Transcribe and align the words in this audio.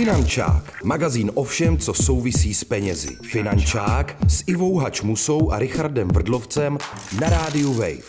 Finančák, 0.00 0.84
magazín 0.84 1.30
o 1.34 1.44
všem, 1.44 1.78
co 1.78 1.94
souvisí 1.94 2.54
s 2.54 2.64
penězi. 2.64 3.16
Finančák 3.22 4.16
s 4.28 4.44
Ivou 4.46 4.76
Hačmusou 4.78 5.50
a 5.52 5.58
Richardem 5.58 6.08
Vrdlovcem 6.08 6.78
na 7.20 7.28
rádiu 7.28 7.72
Wave. 7.72 8.02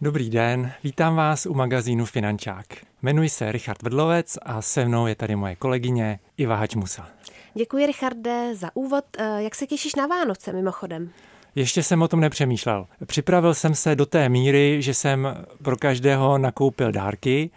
Dobrý 0.00 0.30
den, 0.30 0.72
vítám 0.84 1.16
vás 1.16 1.46
u 1.46 1.54
magazínu 1.54 2.04
Finančák. 2.04 2.66
Jmenuji 3.02 3.28
se 3.28 3.52
Richard 3.52 3.82
Vrdlovec 3.82 4.38
a 4.42 4.62
se 4.62 4.84
mnou 4.84 5.06
je 5.06 5.14
tady 5.14 5.36
moje 5.36 5.56
kolegyně 5.56 6.18
Iva 6.36 6.56
Hačmusa. 6.56 7.08
Děkuji, 7.54 7.86
Richarde, 7.86 8.56
za 8.56 8.70
úvod. 8.74 9.04
Eh, 9.18 9.42
jak 9.42 9.54
se 9.54 9.66
těšíš 9.66 9.94
na 9.94 10.06
Vánoce 10.06 10.52
mimochodem? 10.52 11.10
Ještě 11.54 11.82
jsem 11.82 12.02
o 12.02 12.08
tom 12.08 12.20
nepřemýšlel. 12.20 12.86
Připravil 13.06 13.54
jsem 13.54 13.74
se 13.74 13.96
do 13.96 14.06
té 14.06 14.28
míry, 14.28 14.82
že 14.82 14.94
jsem 14.94 15.44
pro 15.62 15.76
každého 15.76 16.38
nakoupil 16.38 16.92
dárky. 16.92 17.50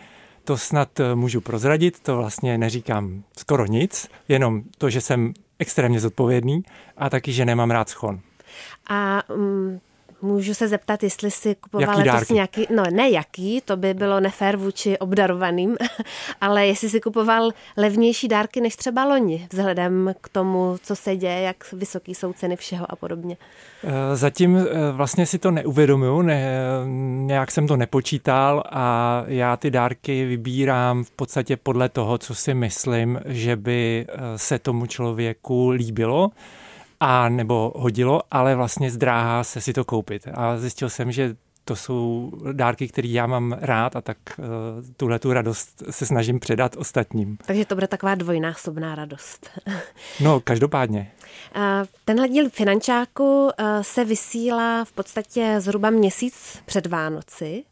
To 0.46 0.58
snad 0.58 1.00
eh, 1.00 1.16
můžu 1.16 1.42
prozradit, 1.42 2.00
to 2.00 2.18
vlastně 2.18 2.58
neříkám 2.58 3.24
skoro 3.38 3.66
nic, 3.66 4.10
jenom 4.28 4.64
to, 4.78 4.90
že 4.90 5.02
jsem 5.02 5.34
extrémně 5.60 6.00
zodpovědný 6.00 6.64
a 6.98 7.10
taky, 7.10 7.34
že 7.34 7.46
nemám 7.46 7.72
rád 7.72 7.90
schon. 7.90 8.20
A 8.90 9.30
um, 9.30 9.82
Můžu 10.22 10.54
se 10.54 10.68
zeptat, 10.68 11.04
jestli 11.04 11.32
si 11.32 11.56
kupoval 11.56 11.98
jaký 11.98 12.10
letos 12.10 12.30
nějaký, 12.30 12.68
no 12.76 12.84
ne 12.92 13.10
jaký, 13.10 13.62
to 13.66 13.78
by 13.78 13.94
bylo 13.94 14.20
nefér 14.20 14.58
vůči 14.58 14.98
obdarovaným, 14.98 15.78
ale 16.42 16.68
jestli 16.68 16.90
si 16.90 17.02
kupoval 17.02 17.52
levnější 17.78 18.28
dárky 18.28 18.62
než 18.62 18.76
třeba 18.76 19.06
loni, 19.06 19.48
vzhledem 19.52 20.14
k 20.22 20.30
tomu, 20.30 20.76
co 20.84 20.96
se 20.96 21.16
děje, 21.16 21.42
jak 21.42 21.74
vysoký 21.74 22.16
jsou 22.16 22.34
ceny 22.34 22.56
všeho 22.56 22.92
a 22.92 22.96
podobně. 22.96 23.38
Eh, 23.84 24.16
zatím 24.16 24.58
eh, 24.58 24.68
vlastně 24.92 25.26
si 25.26 25.40
to 25.40 25.52
neuvědomuju, 25.52 26.22
ne, 26.22 26.60
nějak 27.26 27.52
jsem 27.52 27.68
to 27.68 27.78
nepočítal 27.78 28.64
a 28.72 29.24
já 29.28 29.58
ty 29.58 29.72
dárky 29.72 30.26
vybírám 30.26 31.04
v 31.04 31.12
podstatě 31.12 31.58
podle 31.58 31.90
toho, 31.90 32.18
co 32.18 32.36
si 32.36 32.54
myslím, 32.54 33.20
že 33.26 33.56
by 33.56 34.06
eh, 34.10 34.16
se 34.36 34.60
tomu 34.60 34.86
člověku 34.86 35.70
líbilo 35.70 36.30
a 37.08 37.30
nebo 37.30 37.74
hodilo, 37.76 38.22
ale 38.32 38.56
vlastně 38.56 38.92
zdráhá 38.92 39.44
se 39.44 39.62
si 39.62 39.74
to 39.74 39.86
koupit. 39.86 40.28
A 40.34 40.58
zjistil 40.58 40.90
jsem, 40.90 41.12
že 41.12 41.36
to 41.66 41.76
jsou 41.76 42.32
dárky, 42.52 42.88
které 42.88 43.08
já 43.08 43.28
mám 43.28 43.58
rád 43.62 43.96
a 43.96 44.02
tak 44.02 44.18
uh, 44.38 44.46
tuhle 44.98 45.20
tu 45.20 45.34
radost 45.34 45.84
se 45.90 46.06
snažím 46.06 46.40
předat 46.40 46.76
ostatním. 46.78 47.38
Takže 47.46 47.66
to 47.66 47.76
bude 47.76 47.88
taková 47.88 48.16
dvojnásobná 48.16 48.96
radost. 48.96 49.50
no, 50.22 50.40
každopádně. 50.40 51.12
Tenhle 52.06 52.30
díl 52.30 52.50
Finančáku 52.50 53.50
se 53.82 54.06
vysílá 54.06 54.86
v 54.86 54.92
podstatě 54.92 55.56
zhruba 55.60 55.90
měsíc 55.90 56.60
před 56.66 56.88
Vánoci 56.88 57.64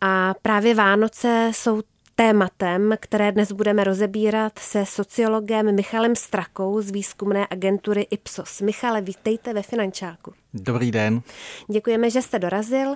a 0.00 0.34
právě 0.42 0.74
Vánoce 0.74 1.50
jsou 1.54 1.82
tématem, 2.14 2.94
které 3.00 3.32
dnes 3.32 3.52
budeme 3.52 3.84
rozebírat 3.84 4.58
se 4.58 4.86
sociologem 4.86 5.74
Michalem 5.74 6.16
Strakou 6.16 6.80
z 6.80 6.90
výzkumné 6.90 7.46
agentury 7.50 8.06
Ipsos. 8.10 8.60
Michale, 8.60 9.00
vítejte 9.00 9.54
ve 9.54 9.62
Finančáku. 9.62 10.32
Dobrý 10.54 10.90
den. 10.90 11.22
Děkujeme, 11.70 12.10
že 12.10 12.22
jste 12.22 12.38
dorazil. 12.38 12.94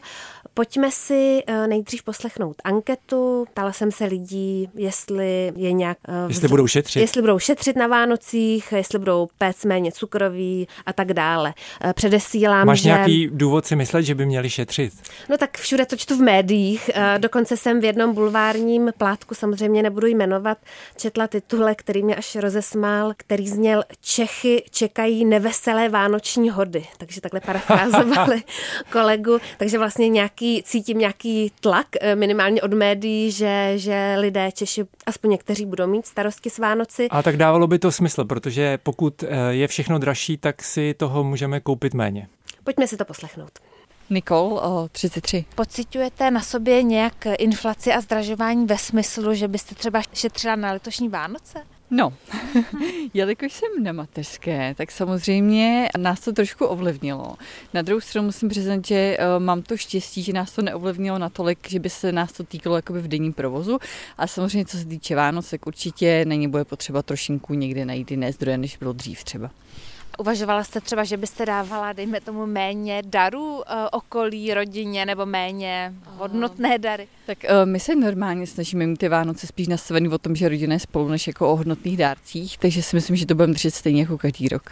Pojďme 0.54 0.90
si 0.90 1.42
eh, 1.46 1.66
nejdřív 1.66 2.02
poslechnout 2.02 2.56
anketu. 2.64 3.44
Ptala 3.50 3.72
jsem 3.72 3.92
se 3.92 4.04
lidí, 4.04 4.68
jestli 4.74 5.52
je 5.56 5.72
nějak... 5.72 5.98
Eh, 6.08 6.28
jestli 6.28 6.48
budou 6.48 6.66
šetřit. 6.66 7.00
Jestli 7.00 7.20
budou 7.20 7.38
šetřit 7.38 7.76
na 7.76 7.86
Vánocích, 7.86 8.72
jestli 8.76 8.98
budou 8.98 9.28
péct 9.38 9.64
méně 9.64 9.92
cukroví 9.92 10.68
a 10.86 10.92
tak 10.92 11.12
dále. 11.12 11.54
Eh, 11.80 11.92
předesílám, 11.92 12.66
Máš 12.66 12.82
že... 12.82 12.88
nějaký 12.88 13.30
důvod 13.32 13.66
si 13.66 13.76
myslet, 13.76 14.02
že 14.02 14.14
by 14.14 14.26
měli 14.26 14.50
šetřit? 14.50 14.92
No 15.28 15.38
tak 15.38 15.58
všude 15.58 15.86
to 15.86 15.96
čtu 15.96 16.16
v 16.16 16.20
médiích. 16.20 16.90
Dokonce 17.18 17.56
jsem 17.56 17.80
v 17.80 17.84
jednom 17.84 18.14
bulvárním 18.14 18.90
plátku, 19.08 19.34
samozřejmě 19.34 19.82
nebudu 19.82 20.06
jmenovat, 20.06 20.58
četla 20.96 21.26
titule, 21.26 21.74
který 21.74 22.02
mě 22.02 22.16
až 22.16 22.36
rozesmál, 22.36 23.12
který 23.16 23.48
zněl 23.48 23.82
Čechy 24.00 24.64
čekají 24.70 25.24
neveselé 25.24 25.88
vánoční 25.88 26.50
hody. 26.50 26.86
Takže 26.98 27.20
takhle 27.20 27.40
parafrázovali 27.40 28.42
kolegu, 28.92 29.38
takže 29.58 29.78
vlastně 29.78 30.08
nějaký, 30.08 30.62
cítím 30.62 30.98
nějaký 30.98 31.52
tlak 31.60 31.86
eh, 32.00 32.16
minimálně 32.16 32.62
od 32.62 32.72
médií, 32.72 33.30
že, 33.30 33.72
že 33.76 34.16
lidé 34.18 34.52
Češi, 34.52 34.84
aspoň 35.06 35.30
někteří 35.30 35.66
budou 35.66 35.86
mít 35.86 36.06
starosti 36.06 36.50
s 36.50 36.58
Vánoci. 36.58 37.08
A 37.10 37.22
tak 37.22 37.36
dávalo 37.36 37.66
by 37.66 37.78
to 37.78 37.92
smysl, 37.92 38.24
protože 38.24 38.78
pokud 38.82 39.22
eh, 39.22 39.28
je 39.50 39.68
všechno 39.68 39.98
dražší, 39.98 40.36
tak 40.36 40.62
si 40.62 40.94
toho 40.94 41.24
můžeme 41.24 41.60
koupit 41.60 41.94
méně. 41.94 42.28
Pojďme 42.64 42.86
si 42.86 42.96
to 42.96 43.04
poslechnout. 43.04 43.67
Nikol, 44.10 44.60
33. 44.92 45.44
Pocitujete 45.54 46.30
na 46.30 46.40
sobě 46.40 46.82
nějak 46.82 47.26
inflaci 47.38 47.92
a 47.92 48.00
zdražování 48.00 48.66
ve 48.66 48.78
smyslu, 48.78 49.34
že 49.34 49.48
byste 49.48 49.74
třeba 49.74 50.02
šetřila 50.14 50.56
na 50.56 50.72
letošní 50.72 51.08
Vánoce? 51.08 51.58
No, 51.90 52.12
jelikož 53.14 53.52
jsem 53.52 53.68
na 53.82 53.92
mateřské, 53.92 54.74
tak 54.74 54.90
samozřejmě 54.90 55.88
nás 55.98 56.20
to 56.20 56.32
trošku 56.32 56.66
ovlivnilo. 56.66 57.34
Na 57.74 57.82
druhou 57.82 58.00
stranu 58.00 58.26
musím 58.26 58.48
přiznat, 58.48 58.86
že 58.86 59.16
uh, 59.18 59.44
mám 59.44 59.62
to 59.62 59.76
štěstí, 59.76 60.22
že 60.22 60.32
nás 60.32 60.52
to 60.52 60.62
neovlivnilo 60.62 61.18
natolik, 61.18 61.70
že 61.70 61.78
by 61.78 61.90
se 61.90 62.12
nás 62.12 62.32
to 62.32 62.44
týkalo 62.44 62.76
jakoby 62.76 63.00
v 63.00 63.08
denním 63.08 63.32
provozu. 63.32 63.78
A 64.18 64.26
samozřejmě, 64.26 64.64
co 64.64 64.76
se 64.76 64.84
týče 64.84 65.16
Vánoc, 65.16 65.50
tak 65.50 65.66
určitě 65.66 66.24
není 66.24 66.48
bude 66.48 66.64
potřeba 66.64 67.02
trošinku 67.02 67.54
někde 67.54 67.84
najít 67.84 68.10
jiné 68.10 68.32
zdroje, 68.32 68.58
než 68.58 68.76
bylo 68.76 68.92
dřív 68.92 69.24
třeba. 69.24 69.50
Uvažovala 70.18 70.64
jste 70.64 70.80
třeba, 70.80 71.04
že 71.04 71.16
byste 71.16 71.46
dávala, 71.46 71.92
dejme 71.92 72.20
tomu, 72.20 72.46
méně 72.46 73.02
darů 73.06 73.62
e, 73.66 73.90
okolí, 73.90 74.54
rodině 74.54 75.06
nebo 75.06 75.26
méně 75.26 75.94
hodnotné 76.06 76.78
dary? 76.78 77.08
Tak 77.26 77.44
e, 77.44 77.66
my 77.66 77.80
se 77.80 77.96
normálně 77.96 78.46
snažíme 78.46 78.86
mít 78.86 78.96
ty 78.96 79.08
Vánoce 79.08 79.46
spíš 79.46 79.68
nastavený 79.68 80.08
o 80.08 80.18
tom, 80.18 80.36
že 80.36 80.48
rodina 80.48 80.74
je 80.74 80.80
spolu, 80.80 81.08
než 81.08 81.26
jako 81.26 81.52
o 81.52 81.56
hodnotných 81.56 81.96
dárcích, 81.96 82.58
takže 82.58 82.82
si 82.82 82.96
myslím, 82.96 83.16
že 83.16 83.26
to 83.26 83.34
budeme 83.34 83.52
držet 83.52 83.74
stejně 83.74 84.02
jako 84.02 84.18
každý 84.18 84.48
rok. 84.48 84.70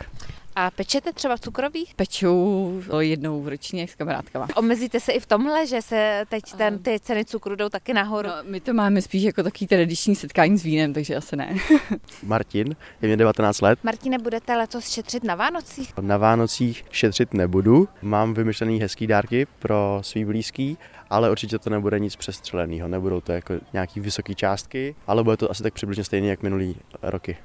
A 0.59 0.71
pečete 0.71 1.12
třeba 1.12 1.39
cukroví? 1.39 1.87
Peču 1.97 2.83
jednou 3.00 3.49
ročně 3.49 3.89
s 3.89 3.94
kamarádkama. 3.94 4.49
Omezíte 4.56 5.00
se 5.00 5.12
i 5.12 5.21
v 5.21 5.27
tomhle, 5.27 5.67
že 5.67 5.83
se 5.83 6.25
teď 6.28 6.43
ten, 6.59 6.78
ty 6.78 7.00
ceny 7.00 7.25
cukru 7.25 7.56
jdou 7.56 7.69
taky 7.69 7.94
nahoru? 7.94 8.28
No, 8.28 8.34
my 8.43 8.61
to 8.61 8.75
máme 8.75 9.03
spíš 9.03 9.22
jako 9.22 9.43
takový 9.43 9.67
tradiční 9.67 10.15
setkání 10.17 10.59
s 10.59 10.62
vínem, 10.62 10.93
takže 10.93 11.17
asi 11.17 11.37
ne. 11.37 11.56
Martin, 12.22 12.77
je 13.03 13.09
mě 13.09 13.17
19 13.17 13.61
let. 13.61 13.78
Martine, 13.83 14.19
budete 14.19 14.56
letos 14.56 14.89
šetřit 14.89 15.25
na 15.25 15.34
Vánocích? 15.34 15.93
Na 16.00 16.17
Vánocích 16.17 16.84
šetřit 16.91 17.34
nebudu. 17.34 17.88
Mám 18.03 18.34
vymyšlený 18.34 18.81
hezký 18.81 19.06
dárky 19.06 19.47
pro 19.59 19.99
svý 20.03 20.25
blízký, 20.25 20.78
ale 21.11 21.31
určitě 21.31 21.59
to 21.59 21.71
nebude 21.71 21.99
nic 21.99 22.17
přestřeleného. 22.17 22.88
Nebudou 22.88 23.21
to 23.21 23.33
jako 23.33 23.55
nějaký 23.73 24.00
vysoké 24.00 24.34
částky, 24.34 24.94
ale 25.06 25.25
bude 25.25 25.37
to 25.37 25.50
asi 25.50 25.62
tak 25.62 25.75
přibližně 25.75 26.05
stejné 26.05 26.28
jak 26.28 26.43
minulý 26.43 26.77
roky. 27.03 27.37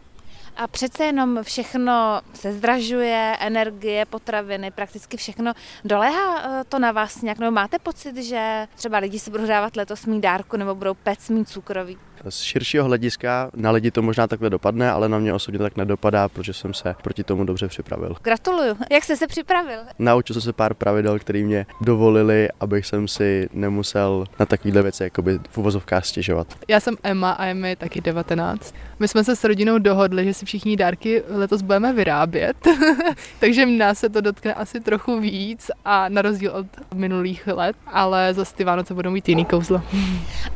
A 0.57 0.67
přece 0.67 1.03
jenom 1.03 1.43
všechno 1.43 2.21
se 2.33 2.53
zdražuje, 2.53 3.35
energie, 3.39 4.05
potraviny, 4.05 4.71
prakticky 4.71 5.17
všechno. 5.17 5.53
Doléhá 5.85 6.41
eh, 6.43 6.63
to 6.69 6.79
na 6.79 6.91
vás 6.91 7.21
nějak? 7.21 7.39
Nebo 7.39 7.51
máte 7.51 7.79
pocit, 7.79 8.17
že 8.17 8.67
třeba 8.75 8.97
lidi 8.97 9.19
si 9.19 9.31
budou 9.31 9.47
dávat 9.47 9.75
letos 9.75 10.05
mít 10.05 10.21
dárku 10.21 10.57
nebo 10.57 10.75
budou 10.75 10.93
pec 10.93 11.29
mít 11.29 11.49
cukrový? 11.49 11.97
Z 12.29 12.39
širšího 12.41 12.85
hlediska 12.85 13.51
na 13.55 13.71
lidi 13.71 13.91
to 13.91 14.01
možná 14.01 14.27
takhle 14.27 14.49
dopadne, 14.49 14.91
ale 14.91 15.09
na 15.09 15.19
mě 15.19 15.33
osobně 15.33 15.59
tak 15.59 15.75
nedopadá, 15.75 16.29
protože 16.29 16.53
jsem 16.53 16.73
se 16.73 16.95
proti 17.03 17.23
tomu 17.23 17.43
dobře 17.43 17.67
připravil. 17.67 18.15
Gratuluju. 18.21 18.77
Jak 18.91 19.03
jste 19.03 19.17
se 19.17 19.27
připravil? 19.27 19.79
Naučil 19.99 20.33
jsem 20.33 20.41
se 20.41 20.53
pár 20.53 20.73
pravidel, 20.73 21.19
které 21.19 21.43
mě 21.43 21.65
dovolili, 21.81 22.49
abych 22.59 22.85
jsem 22.85 23.07
si 23.07 23.49
nemusel 23.53 24.25
na 24.39 24.45
takovéhle 24.45 24.81
věci 24.81 25.03
jakoby 25.03 25.39
v 25.49 25.57
uvozovkách 25.57 26.05
stěžovat. 26.05 26.47
Já 26.67 26.79
jsem 26.79 26.95
Emma 27.03 27.31
a 27.31 27.45
je 27.45 27.53
mi 27.53 27.75
taky 27.75 28.01
19. 28.01 28.73
My 29.01 29.07
jsme 29.07 29.23
se 29.23 29.35
s 29.35 29.43
rodinou 29.43 29.77
dohodli, 29.77 30.25
že 30.25 30.33
si 30.33 30.45
všichni 30.45 30.77
dárky 30.77 31.23
letos 31.27 31.61
budeme 31.61 31.93
vyrábět, 31.93 32.67
takže 33.39 33.65
nás 33.65 33.99
se 33.99 34.09
to 34.09 34.21
dotkne 34.21 34.53
asi 34.53 34.79
trochu 34.79 35.19
víc 35.19 35.71
a 35.85 36.09
na 36.09 36.21
rozdíl 36.21 36.51
od 36.51 36.65
minulých 36.93 37.47
let, 37.47 37.75
ale 37.87 38.33
zase 38.33 38.55
ty 38.55 38.63
Vánoce 38.63 38.93
budou 38.93 39.11
mít 39.11 39.29
jiný 39.29 39.45
kouzlo. 39.45 39.81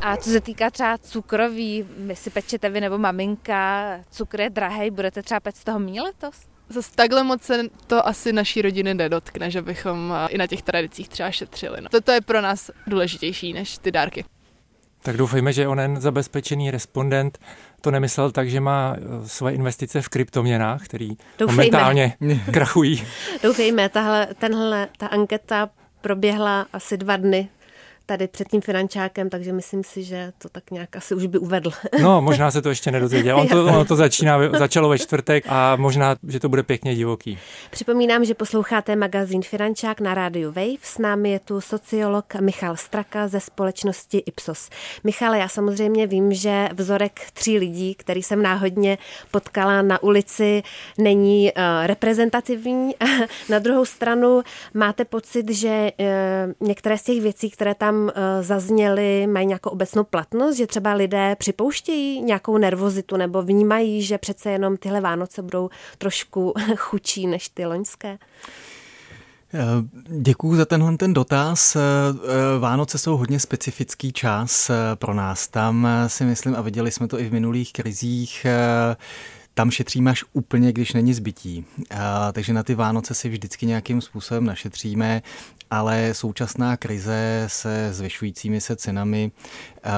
A 0.00 0.16
co 0.16 0.30
se 0.30 0.40
týká 0.40 0.70
třeba 0.70 0.98
cukroví, 0.98 1.84
vy 1.98 2.16
si 2.16 2.30
pečete 2.30 2.70
vy 2.70 2.80
nebo 2.80 2.98
maminka, 2.98 3.90
cukr 4.10 4.40
je 4.40 4.50
drahý, 4.50 4.90
budete 4.90 5.22
třeba 5.22 5.40
pec 5.40 5.64
toho 5.64 5.78
mí 5.78 6.00
letos? 6.00 6.36
Zase 6.68 6.90
takhle 6.94 7.24
moc 7.24 7.42
se 7.42 7.62
to 7.86 8.08
asi 8.08 8.32
naší 8.32 8.62
rodiny 8.62 8.94
nedotkne, 8.94 9.50
že 9.50 9.62
bychom 9.62 10.14
i 10.28 10.38
na 10.38 10.46
těch 10.46 10.62
tradicích 10.62 11.08
třeba 11.08 11.30
šetřili. 11.30 11.80
No. 11.80 11.88
Toto 11.88 12.12
je 12.12 12.20
pro 12.20 12.40
nás 12.40 12.70
důležitější 12.86 13.52
než 13.52 13.78
ty 13.78 13.92
dárky. 13.92 14.24
Tak 15.06 15.16
doufejme, 15.16 15.52
že 15.52 15.68
onen 15.68 16.00
zabezpečený 16.00 16.70
respondent 16.70 17.38
to 17.86 17.90
nemyslel 17.90 18.30
tak, 18.30 18.50
že 18.50 18.60
má 18.60 18.96
eh, 18.98 19.28
své 19.28 19.52
investice 19.52 20.02
v 20.02 20.08
kryptoměnách, 20.08 20.84
který 20.84 21.08
doufejme. 21.38 21.52
momentálně 21.52 22.12
krachují. 22.52 23.04
Doufejme, 23.42 23.88
tahle, 23.88 24.26
tenhle, 24.38 24.88
ta 24.98 25.06
anketa 25.06 25.68
proběhla 26.00 26.66
asi 26.72 26.96
dva 26.96 27.16
dny 27.16 27.48
tady 28.06 28.28
před 28.28 28.48
tím 28.48 28.60
finančákem, 28.60 29.30
takže 29.30 29.52
myslím 29.52 29.84
si, 29.84 30.02
že 30.02 30.32
to 30.38 30.48
tak 30.48 30.70
nějak 30.70 30.96
asi 30.96 31.14
už 31.14 31.26
by 31.26 31.38
uvedl. 31.38 31.70
No, 32.02 32.22
možná 32.22 32.50
se 32.50 32.62
to 32.62 32.68
ještě 32.68 32.90
nedozvěděl. 32.90 33.38
On 33.38 33.48
to, 33.48 33.64
ono 33.66 33.84
to 33.84 33.96
začíná, 33.96 34.38
začalo 34.58 34.88
ve 34.88 34.98
čtvrtek 34.98 35.44
a 35.48 35.76
možná, 35.76 36.16
že 36.28 36.40
to 36.40 36.48
bude 36.48 36.62
pěkně 36.62 36.94
divoký. 36.94 37.38
Připomínám, 37.70 38.24
že 38.24 38.34
posloucháte 38.34 38.96
magazín 38.96 39.42
Finančák 39.42 40.00
na 40.00 40.14
rádiu 40.14 40.52
Wave. 40.52 40.82
S 40.82 40.98
námi 40.98 41.30
je 41.30 41.40
tu 41.40 41.60
sociolog 41.60 42.34
Michal 42.34 42.76
Straka 42.76 43.28
ze 43.28 43.40
společnosti 43.40 44.18
Ipsos. 44.18 44.70
Michal, 45.04 45.34
já 45.34 45.48
samozřejmě 45.48 46.06
vím, 46.06 46.32
že 46.32 46.68
vzorek 46.74 47.20
tří 47.32 47.58
lidí, 47.58 47.94
který 47.94 48.22
jsem 48.22 48.42
náhodně 48.42 48.98
potkala 49.30 49.82
na 49.82 50.02
ulici, 50.02 50.62
není 50.98 51.52
uh, 51.56 51.86
reprezentativní. 51.86 52.94
na 53.48 53.58
druhou 53.58 53.84
stranu 53.84 54.42
máte 54.74 55.04
pocit, 55.04 55.50
že 55.50 55.90
uh, 56.00 56.06
některé 56.68 56.98
z 56.98 57.02
těch 57.02 57.20
věcí, 57.20 57.50
které 57.50 57.74
tam 57.74 57.95
uh, 58.02 58.10
zazněly, 58.40 59.26
mají 59.26 59.46
nějakou 59.46 59.70
obecnou 59.70 60.04
platnost, 60.04 60.56
že 60.56 60.66
třeba 60.66 60.92
lidé 60.92 61.36
připouštějí 61.38 62.22
nějakou 62.22 62.58
nervozitu 62.58 63.16
nebo 63.16 63.42
vnímají, 63.42 64.02
že 64.02 64.18
přece 64.18 64.50
jenom 64.50 64.76
tyhle 64.76 65.00
Vánoce 65.00 65.42
budou 65.42 65.70
trošku 65.98 66.54
chučí 66.76 67.26
než 67.26 67.48
ty 67.48 67.66
loňské? 67.66 68.18
Děkuji 70.08 70.56
za 70.56 70.64
tenhle 70.64 70.96
ten 70.96 71.14
dotaz. 71.14 71.76
Vánoce 72.58 72.98
jsou 72.98 73.16
hodně 73.16 73.40
specifický 73.40 74.12
čas 74.12 74.70
pro 74.94 75.14
nás. 75.14 75.48
Tam 75.48 75.88
si 76.06 76.24
myslím, 76.24 76.54
a 76.56 76.60
viděli 76.60 76.90
jsme 76.90 77.08
to 77.08 77.20
i 77.20 77.28
v 77.28 77.32
minulých 77.32 77.72
krizích, 77.72 78.46
tam 79.56 79.70
šetříme 79.70 80.10
až 80.10 80.24
úplně, 80.32 80.72
když 80.72 80.92
není 80.92 81.14
zbytí. 81.14 81.64
takže 82.32 82.52
na 82.52 82.62
ty 82.62 82.74
Vánoce 82.74 83.14
si 83.14 83.28
vždycky 83.28 83.66
nějakým 83.66 84.00
způsobem 84.00 84.44
našetříme 84.44 85.22
ale 85.70 86.14
současná 86.14 86.76
krize 86.76 87.44
se 87.46 87.92
zvyšujícími 87.92 88.60
se 88.60 88.76
cenami 88.76 89.30
uh, 89.86 89.90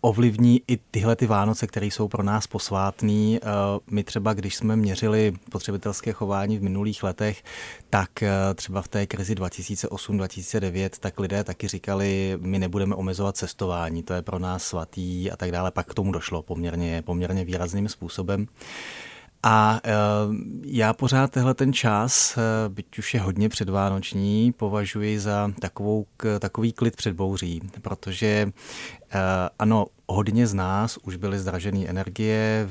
ovlivní 0.00 0.62
i 0.68 0.78
tyhle 0.90 1.16
ty 1.16 1.26
Vánoce, 1.26 1.66
které 1.66 1.86
jsou 1.86 2.08
pro 2.08 2.22
nás 2.22 2.46
posvátný. 2.46 3.40
Uh, 3.42 3.48
my 3.90 4.04
třeba, 4.04 4.34
když 4.34 4.56
jsme 4.56 4.76
měřili 4.76 5.32
potřebitelské 5.50 6.12
chování 6.12 6.58
v 6.58 6.62
minulých 6.62 7.02
letech, 7.02 7.42
tak 7.90 8.10
uh, 8.22 8.28
třeba 8.54 8.82
v 8.82 8.88
té 8.88 9.06
krizi 9.06 9.34
2008-2009, 9.34 10.90
tak 11.00 11.20
lidé 11.20 11.44
taky 11.44 11.68
říkali, 11.68 12.38
my 12.40 12.58
nebudeme 12.58 12.94
omezovat 12.94 13.36
cestování, 13.36 14.02
to 14.02 14.14
je 14.14 14.22
pro 14.22 14.38
nás 14.38 14.64
svatý 14.64 15.30
a 15.30 15.36
tak 15.36 15.52
dále. 15.52 15.70
Pak 15.70 15.86
k 15.86 15.94
tomu 15.94 16.12
došlo 16.12 16.42
poměrně, 16.42 17.02
poměrně 17.02 17.44
výrazným 17.44 17.88
způsobem. 17.88 18.46
A 19.42 19.80
eh, 19.84 19.90
já 20.64 20.92
pořád 20.92 21.30
tehle 21.30 21.54
ten 21.54 21.72
čas, 21.72 22.38
eh, 22.38 22.68
byť 22.68 22.98
už 22.98 23.14
je 23.14 23.20
hodně 23.20 23.48
předvánoční, 23.48 24.52
považuji 24.52 25.20
za 25.20 25.52
takovou, 25.60 26.06
takový 26.38 26.72
klid 26.72 26.96
před 26.96 27.14
bouří, 27.14 27.60
protože 27.82 28.52
eh, 29.10 29.18
ano, 29.58 29.86
hodně 30.08 30.46
z 30.46 30.54
nás 30.54 30.98
už 31.02 31.16
byly 31.16 31.38
zdražené 31.38 31.86
energie, 31.86 32.68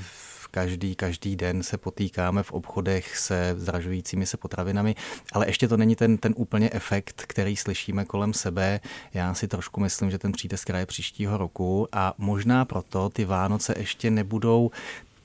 každý, 0.51 0.95
každý 0.95 1.35
den 1.35 1.63
se 1.63 1.77
potýkáme 1.77 2.43
v 2.43 2.51
obchodech 2.51 3.17
se 3.17 3.55
zdražujícími 3.57 4.25
se 4.25 4.37
potravinami, 4.37 4.95
ale 5.33 5.47
ještě 5.47 5.67
to 5.67 5.77
není 5.77 5.95
ten, 5.95 6.17
ten 6.17 6.33
úplně 6.37 6.69
efekt, 6.73 7.23
který 7.27 7.55
slyšíme 7.55 8.05
kolem 8.05 8.33
sebe. 8.33 8.79
Já 9.13 9.33
si 9.33 9.47
trošku 9.47 9.79
myslím, 9.79 10.11
že 10.11 10.17
ten 10.17 10.31
přijde 10.31 10.57
z 10.57 10.65
kraje 10.65 10.85
příštího 10.85 11.37
roku 11.37 11.87
a 11.91 12.13
možná 12.17 12.65
proto 12.65 13.09
ty 13.09 13.25
Vánoce 13.25 13.73
ještě 13.77 14.11
nebudou 14.11 14.71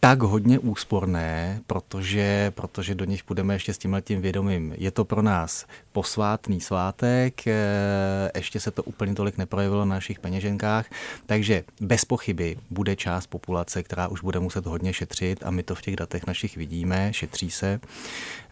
tak 0.05 0.23
hodně 0.23 0.59
úsporné, 0.59 1.61
protože, 1.67 2.53
protože 2.55 2.95
do 2.95 3.05
nich 3.05 3.25
půjdeme 3.25 3.55
ještě 3.55 3.75
s 3.75 3.79
tímhle 3.79 4.03
tím 4.03 4.23
vědomím. 4.23 4.75
Je 4.79 4.91
to 4.91 5.05
pro 5.05 5.23
nás 5.23 5.67
posvátný 5.93 6.61
svátek, 6.61 7.47
eh, 7.47 8.31
ještě 8.35 8.61
se 8.61 8.71
to 8.71 8.83
úplně 8.83 9.15
tolik 9.15 9.39
neprojevilo 9.39 9.85
na 9.85 9.95
našich 9.95 10.19
peněženkách, 10.19 10.87
takže 11.27 11.65
bez 11.81 12.05
pochyby 12.05 12.57
bude 12.71 12.97
část 12.97 13.27
populace, 13.27 13.83
která 13.83 14.09
už 14.09 14.21
bude 14.21 14.41
muset 14.41 14.67
hodně 14.67 14.93
šetřit 14.93 15.43
a 15.45 15.51
my 15.51 15.63
to 15.63 15.75
v 15.75 15.83
těch 15.83 15.97
datech 15.97 16.27
našich 16.27 16.57
vidíme, 16.57 17.13
šetří 17.13 17.51
se. 17.51 17.81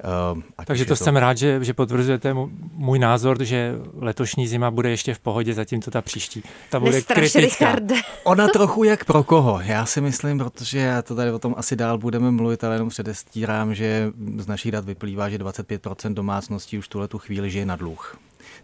Eh, 0.00 0.64
takže 0.64 0.84
to, 0.84 0.88
to 0.88 0.96
jsem 0.96 1.16
rád, 1.16 1.38
že, 1.38 1.64
že 1.64 1.74
potvrzujete 1.74 2.34
můj 2.72 2.98
názor, 2.98 3.44
že 3.44 3.74
letošní 3.98 4.46
zima 4.46 4.70
bude 4.70 4.90
ještě 4.90 5.14
v 5.14 5.18
pohodě, 5.18 5.54
zatímco 5.54 5.90
ta 5.90 6.02
příští. 6.02 6.42
Ta 6.70 6.80
bude 6.80 6.92
Nestraš, 6.92 7.32
kritická. 7.32 7.76
Ona 8.24 8.48
trochu 8.48 8.84
jak 8.84 9.04
pro 9.04 9.24
koho. 9.24 9.60
Já 9.64 9.86
si 9.86 10.00
myslím, 10.00 10.38
protože 10.38 10.78
já 10.78 11.02
to 11.02 11.14
tady 11.14 11.30
o 11.30 11.41
tom 11.42 11.54
asi 11.58 11.76
dál 11.76 11.98
budeme 11.98 12.30
mluvit, 12.30 12.64
ale 12.64 12.74
jenom 12.74 12.88
předestírám, 12.88 13.74
že 13.74 14.12
z 14.38 14.46
našich 14.46 14.72
dat 14.72 14.84
vyplývá, 14.84 15.28
že 15.28 15.38
25% 15.38 16.14
domácností 16.14 16.78
už 16.78 16.88
tuhle 16.88 17.08
tu 17.08 17.18
chvíli 17.18 17.50
žije 17.50 17.66
na 17.66 17.76
dluh 17.76 18.16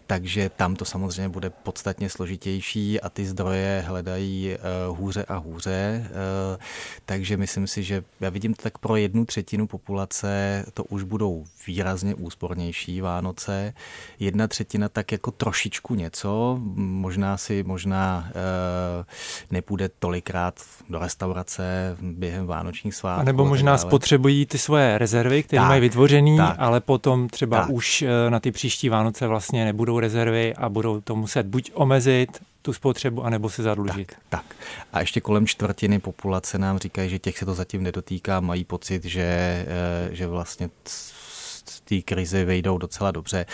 takže 0.09 0.49
tam 0.49 0.75
to 0.75 0.85
samozřejmě 0.85 1.29
bude 1.29 1.49
podstatně 1.49 2.09
složitější 2.09 3.01
a 3.01 3.09
ty 3.09 3.25
zdroje 3.25 3.83
hledají 3.87 4.55
uh, 4.89 4.97
hůře 4.97 5.25
a 5.27 5.35
hůře. 5.35 6.05
Uh, 6.09 6.61
takže 7.05 7.37
myslím 7.37 7.67
si, 7.67 7.83
že 7.83 8.03
já 8.19 8.29
vidím 8.29 8.53
to 8.53 8.63
tak 8.63 8.77
pro 8.77 8.95
jednu 8.95 9.25
třetinu 9.25 9.67
populace 9.67 10.65
to 10.73 10.83
už 10.83 11.03
budou 11.03 11.45
výrazně 11.67 12.15
úspornější 12.15 13.01
Vánoce. 13.01 13.73
Jedna 14.19 14.47
třetina 14.47 14.89
tak 14.89 15.11
jako 15.11 15.31
trošičku 15.31 15.95
něco, 15.95 16.59
možná 16.75 17.37
si 17.37 17.63
možná 17.63 18.27
uh, 18.29 19.05
nepůjde 19.51 19.89
tolikrát 19.99 20.61
do 20.89 20.99
restaurace 20.99 21.97
během 22.01 22.45
vánočních 22.45 22.95
svátků. 22.95 23.21
A 23.21 23.23
nebo 23.23 23.45
možná 23.45 23.77
spotřebují 23.77 24.45
ty 24.45 24.57
svoje 24.57 24.97
rezervy, 24.97 25.43
které 25.43 25.61
mají 25.61 25.81
vytvořený, 25.81 26.37
tak, 26.37 26.55
ale 26.59 26.81
potom 26.81 27.27
třeba 27.27 27.61
tak. 27.61 27.69
už 27.69 28.03
na 28.29 28.39
ty 28.39 28.51
příští 28.51 28.89
Vánoce 28.89 29.27
vlastně 29.27 29.65
nebudou 29.65 29.98
rezervy 29.99 30.55
a 30.55 30.69
budou 30.69 31.01
to 31.01 31.15
muset 31.15 31.45
buď 31.45 31.71
omezit, 31.73 32.39
tu 32.61 32.73
spotřebu, 32.73 33.23
anebo 33.23 33.49
se 33.49 33.63
zadlužit. 33.63 34.07
Tak, 34.07 34.17
tak. 34.29 34.55
A 34.93 34.99
ještě 34.99 35.21
kolem 35.21 35.47
čtvrtiny 35.47 35.99
populace 35.99 36.57
nám 36.57 36.77
říkají, 36.77 37.09
že 37.09 37.19
těch 37.19 37.37
se 37.37 37.45
to 37.45 37.53
zatím 37.53 37.83
nedotýká, 37.83 38.39
mají 38.39 38.63
pocit, 38.63 39.05
že, 39.05 39.21
eh, 39.21 40.15
že 40.15 40.27
vlastně 40.27 40.69
z 40.85 41.81
té 41.81 42.01
krize 42.01 42.45
vejdou 42.45 42.77
docela 42.77 43.11
dobře 43.11 43.45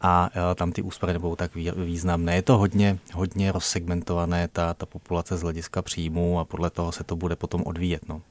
a 0.00 0.30
eh, 0.32 0.54
tam 0.54 0.72
ty 0.72 0.82
úspory 0.82 1.12
nebudou 1.12 1.36
tak 1.36 1.50
významné. 1.76 2.34
Je 2.34 2.42
to 2.42 2.58
hodně, 2.58 2.98
hodně 3.14 3.52
rozsegmentované, 3.52 4.48
ta, 4.48 4.74
ta 4.74 4.86
populace 4.86 5.36
z 5.36 5.42
hlediska 5.42 5.82
příjmů 5.82 6.40
a 6.40 6.44
podle 6.44 6.70
toho 6.70 6.92
se 6.92 7.04
to 7.04 7.16
bude 7.16 7.36
potom 7.36 7.62
odvíjet. 7.66 8.02
No. 8.08 8.22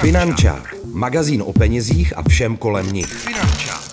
Finančák. 0.00 0.74
Magazín 0.84 1.42
o 1.42 1.52
penězích 1.52 2.16
a 2.16 2.22
všem 2.28 2.56
kolem 2.56 2.92
nich. 2.92 3.06
Finančák. 3.06 3.87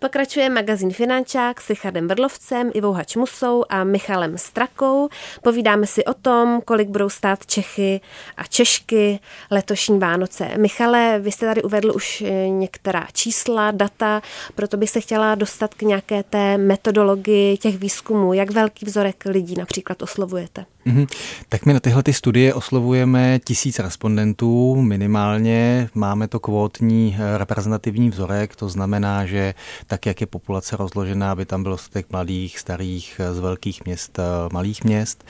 Pokračuje 0.00 0.48
magazín 0.48 0.90
Finančák 0.90 1.60
s 1.60 1.70
Richardem 1.70 2.08
Brlovcem, 2.08 2.70
Ivou 2.74 2.92
Hačmusou 2.92 3.64
a 3.68 3.84
Michalem 3.84 4.38
Strakou. 4.38 5.08
Povídáme 5.42 5.86
si 5.86 6.04
o 6.04 6.14
tom, 6.14 6.60
kolik 6.64 6.88
budou 6.88 7.08
stát 7.08 7.46
Čechy 7.46 8.00
a 8.36 8.44
Češky 8.44 9.20
letošní 9.50 9.98
Vánoce. 9.98 10.48
Michale, 10.56 11.18
vy 11.20 11.32
jste 11.32 11.46
tady 11.46 11.62
uvedl 11.62 11.92
už 11.94 12.22
eh, 12.22 12.48
některá 12.48 13.06
čísla, 13.12 13.70
data, 13.70 14.22
proto 14.54 14.76
bych 14.76 14.90
se 14.90 15.00
chtěla 15.00 15.34
dostat 15.34 15.74
k 15.74 15.82
nějaké 15.82 16.22
té 16.22 16.58
metodologii 16.58 17.56
těch 17.56 17.78
výzkumů. 17.78 18.32
Jak 18.32 18.50
velký 18.50 18.86
vzorek 18.86 19.24
lidí 19.24 19.54
například 19.58 20.02
oslovujete? 20.02 20.64
Mm-hmm. 20.86 21.06
Tak 21.48 21.66
my 21.66 21.72
na 21.72 21.80
tyhle 21.80 22.02
ty 22.02 22.12
studie 22.12 22.54
oslovujeme 22.54 23.40
tisíc 23.44 23.78
respondentů 23.78 24.82
minimálně. 24.82 25.88
Máme 25.94 26.28
to 26.28 26.40
kvótní 26.40 27.16
eh, 27.18 27.38
reprezentativní 27.38 28.10
vzorek, 28.10 28.56
to 28.56 28.68
znamená, 28.68 29.26
že 29.26 29.54
tak, 29.86 30.06
jak 30.06 30.20
je 30.20 30.26
populace 30.26 30.76
rozložená, 30.76 31.32
aby 31.32 31.44
tam 31.44 31.62
byl 31.62 31.72
dostatek 31.72 32.06
mladých, 32.12 32.58
starých, 32.58 33.20
eh, 33.24 33.34
z 33.34 33.38
velkých 33.38 33.84
měst, 33.84 34.18
eh, 34.18 34.22
malých 34.52 34.84
měst. 34.84 35.24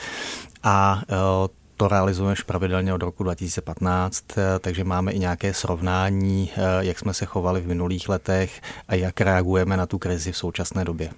A 0.62 1.02
to 1.76 1.88
realizujeme 1.88 2.32
už 2.32 2.42
pravidelně 2.42 2.94
od 2.94 3.02
roku 3.02 3.22
2015, 3.22 4.24
takže 4.60 4.84
máme 4.84 5.12
i 5.12 5.18
nějaké 5.18 5.54
srovnání, 5.54 6.50
jak 6.80 6.98
jsme 6.98 7.14
se 7.14 7.26
chovali 7.26 7.60
v 7.60 7.66
minulých 7.66 8.08
letech 8.08 8.60
a 8.88 8.94
jak 8.94 9.20
reagujeme 9.20 9.76
na 9.76 9.86
tu 9.86 9.98
krizi 9.98 10.32
v 10.32 10.36
současné 10.36 10.84
době. 10.84 11.10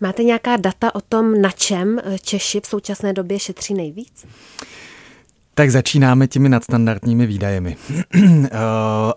Máte 0.00 0.22
nějaká 0.22 0.56
data 0.56 0.94
o 0.94 1.00
tom, 1.00 1.42
na 1.42 1.50
čem 1.50 2.00
Češi 2.22 2.60
v 2.60 2.66
současné 2.66 3.12
době 3.12 3.38
šetří 3.38 3.74
nejvíc? 3.74 4.26
Tak 5.58 5.70
začínáme 5.70 6.28
těmi 6.28 6.48
nadstandardními 6.48 7.26
výdajemi. 7.26 7.76
Eh, 8.46 8.58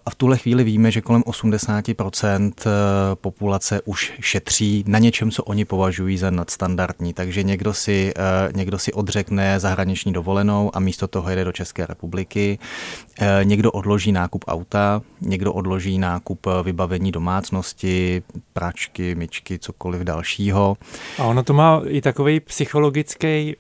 a 0.06 0.10
v 0.10 0.16
tuhle 0.16 0.38
chvíli 0.38 0.64
víme, 0.64 0.92
že 0.92 1.02
kolem 1.02 1.22
80% 1.22 2.52
eh, 2.58 2.70
populace 3.16 3.82
už 3.86 4.14
šetří 4.20 4.84
na 4.88 5.00
něčem, 5.00 5.32
co 5.32 5.44
oni 5.44 5.66
považují 5.66 6.18
za 6.18 6.30
nadstandardní. 6.30 7.14
Takže 7.14 7.44
někdo 7.44 7.74
si, 7.74 8.14
eh, 8.18 8.52
někdo 8.56 8.80
si 8.80 8.94
odřekne 8.94 9.60
zahraniční 9.60 10.14
dovolenou 10.14 10.76
a 10.76 10.80
místo 10.80 11.08
toho 11.08 11.30
jede 11.30 11.44
do 11.44 11.52
České 11.52 11.86
republiky. 11.86 12.60
Někdo 13.44 13.72
odloží 13.72 14.12
nákup 14.12 14.46
auta, 14.48 15.02
někdo 15.22 15.54
odloží 15.54 15.98
nákup 15.98 16.48
vybavení 16.64 17.12
domácnosti, 17.12 18.24
pračky, 18.54 19.16
myčky, 19.16 19.60
cokoliv 19.60 20.02
dalšího. 20.02 20.78
A 21.18 21.24
ono 21.24 21.44
to 21.44 21.54
má 21.54 21.82
i 21.88 22.02
takový 22.02 22.40
psychologický 22.40 23.56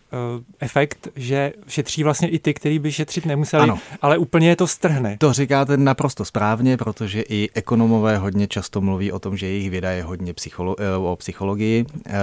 efekt, 0.59 1.07
že 1.15 1.53
šetří 1.67 2.03
vlastně 2.03 2.27
i 2.29 2.39
ty, 2.39 2.53
kteří 2.53 2.68
by 2.77 2.91
šetřit 2.91 3.25
nemuseli, 3.25 3.63
ano. 3.63 3.79
ale 4.01 4.17
úplně 4.17 4.49
je 4.49 4.55
to 4.55 4.67
strhne. 4.67 5.17
To 5.19 5.33
říkáte 5.33 5.77
naprosto 5.77 6.25
správně, 6.25 6.77
protože 6.77 7.21
i 7.21 7.49
ekonomové 7.53 8.17
hodně 8.17 8.47
často 8.47 8.81
mluví 8.81 9.11
o 9.11 9.19
tom, 9.19 9.37
že 9.37 9.45
jejich 9.47 9.69
věda 9.69 9.91
je 9.91 10.03
hodně 10.03 10.33
psycholo- 10.33 10.75
eh, 10.79 10.97
o 10.97 11.15
psychologii, 11.15 11.85
uh, 11.85 12.13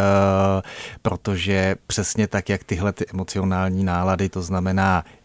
protože 1.02 1.76
přesně 1.86 2.26
tak, 2.26 2.48
jak 2.48 2.64
tyhle 2.64 2.92
ty 2.92 3.04
emocionální 3.14 3.84
nálady, 3.84 4.28
to 4.28 4.42
znamená 4.42 5.04
Eh, 5.06 5.15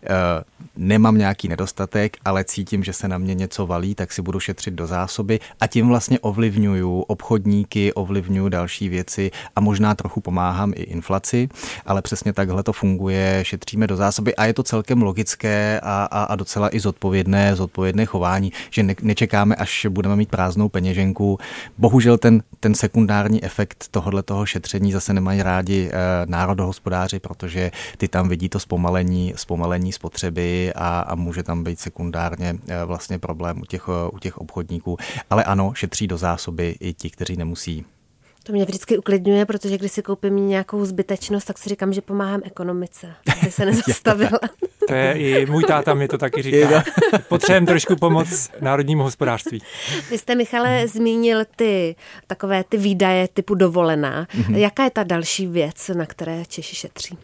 nemám 0.78 1.18
nějaký 1.18 1.48
nedostatek, 1.48 2.18
ale 2.26 2.44
cítím, 2.44 2.84
že 2.84 2.94
se 2.94 3.08
na 3.08 3.18
mě 3.18 3.36
něco 3.36 3.68
valí, 3.68 3.96
tak 3.96 4.12
si 4.12 4.22
budu 4.22 4.40
šetřit 4.40 4.74
do 4.74 4.88
zásoby 4.88 5.40
a 5.60 5.68
tím 5.68 5.88
vlastně 5.88 6.20
ovlivňuju 6.20 7.02
obchodníky, 7.02 7.94
ovlivňuju 7.94 8.50
další 8.50 8.90
věci 8.90 9.32
a 9.56 9.62
možná 9.62 9.96
trochu 9.96 10.22
pomáhám 10.22 10.74
i 10.76 10.82
inflaci, 10.82 11.50
ale 11.86 12.02
přesně 12.02 12.34
takhle 12.34 12.64
to 12.64 12.74
funguje, 12.74 13.40
šetříme 13.44 13.88
do 13.88 13.96
zásoby 13.96 14.36
a 14.36 14.46
je 14.46 14.54
to 14.54 14.64
celkem 14.64 15.02
logické 15.02 15.80
a, 15.84 16.08
a, 16.12 16.24
a 16.24 16.36
docela 16.36 16.76
i 16.76 16.80
zodpovědné, 16.80 17.56
zodpovědné 17.56 18.06
chování, 18.06 18.52
že 18.70 18.84
ne, 18.84 18.96
nečekáme, 19.02 19.56
až 19.56 19.88
budeme 19.90 20.16
mít 20.16 20.30
prázdnou 20.30 20.70
peněženku. 20.70 21.38
Bohužel 21.78 22.18
ten, 22.18 22.44
ten 22.60 22.76
sekundární 22.76 23.44
efekt 23.44 23.86
tohohle 23.92 24.24
toho 24.24 24.46
šetření 24.46 24.92
zase 24.92 25.14
nemají 25.14 25.44
rádi 25.44 25.90
e, 25.92 25.92
národohospodáři, 26.26 27.20
protože 27.20 27.72
ty 27.98 28.08
tam 28.08 28.30
vidí 28.30 28.50
to 28.50 28.60
zpomalení, 28.60 29.34
zpomalení 29.36 29.91
spotřeby 29.92 30.74
a, 30.76 31.00
a 31.00 31.16
může 31.16 31.44
tam 31.44 31.64
být 31.64 31.80
sekundárně 31.80 32.56
eh, 32.68 32.86
vlastně 32.86 33.20
problém 33.20 33.62
u 33.62 33.66
těch, 33.66 33.90
u 33.90 34.20
těch 34.20 34.38
obchodníků. 34.38 34.98
Ale 35.30 35.44
ano, 35.44 35.74
šetří 35.76 36.08
do 36.08 36.18
zásoby 36.18 36.76
i 36.80 36.94
ti, 36.94 37.10
kteří 37.10 37.38
nemusí. 37.38 37.86
To 38.44 38.54
mě 38.54 38.66
vždycky 38.66 38.98
uklidňuje, 38.98 39.46
protože 39.46 39.78
když 39.78 39.92
si 39.92 40.02
koupím 40.02 40.48
nějakou 40.48 40.86
zbytečnost, 40.86 41.48
tak 41.48 41.58
si 41.58 41.70
říkám, 41.70 41.94
že 41.94 42.02
pomáhám 42.02 42.42
ekonomice, 42.44 43.14
aby 43.42 43.52
se 43.52 43.66
nezastavila. 43.66 44.40
to 44.88 44.94
je 44.94 45.14
i 45.14 45.46
můj 45.46 45.64
táta 45.64 45.94
mi 45.94 46.08
to 46.08 46.18
taky 46.18 46.42
říká. 46.42 46.84
Potřebujeme 47.28 47.68
trošku 47.68 47.96
pomoc 47.96 48.50
národnímu 48.62 49.04
hospodářství. 49.04 49.62
Vy 50.10 50.18
jste, 50.18 50.36
Michale, 50.36 50.88
zmínil 50.88 51.46
ty 51.56 51.96
takové 52.28 52.64
ty 52.64 52.78
výdaje 52.78 53.28
typu 53.28 53.56
dovolená. 53.56 54.26
Mm-hmm. 54.26 54.56
Jaká 54.56 54.84
je 54.84 54.90
ta 54.90 55.04
další 55.04 55.48
věc, 55.48 55.92
na 55.94 56.06
které 56.06 56.46
Češi 56.46 56.76
šetří? 56.76 57.18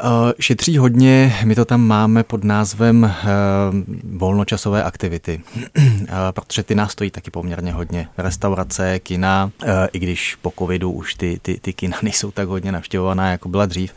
Eh, 0.00 0.32
šetří 0.40 0.78
hodně, 0.78 1.36
my 1.44 1.54
to 1.54 1.64
tam 1.64 1.80
máme 1.80 2.22
pod 2.22 2.44
názvem 2.44 3.04
eh, 3.04 3.26
volnočasové 4.16 4.84
aktivity, 4.84 5.40
eh, 5.76 6.06
protože 6.30 6.62
ty 6.62 6.74
nás 6.74 6.92
stojí 6.92 7.10
taky 7.10 7.30
poměrně 7.30 7.72
hodně. 7.72 8.08
Restaurace, 8.18 8.98
kina, 8.98 9.50
i 9.92 9.98
když 9.98 10.34
po 10.34 10.52
covidu 10.58 10.90
už 10.90 11.14
ty, 11.14 11.38
ty, 11.42 11.58
ty 11.60 11.72
kina 11.72 11.98
nejsou 12.02 12.30
tak 12.30 12.48
hodně 12.48 12.72
navštěvovaná, 12.72 13.30
jako 13.30 13.48
byla 13.48 13.66
dřív, 13.66 13.94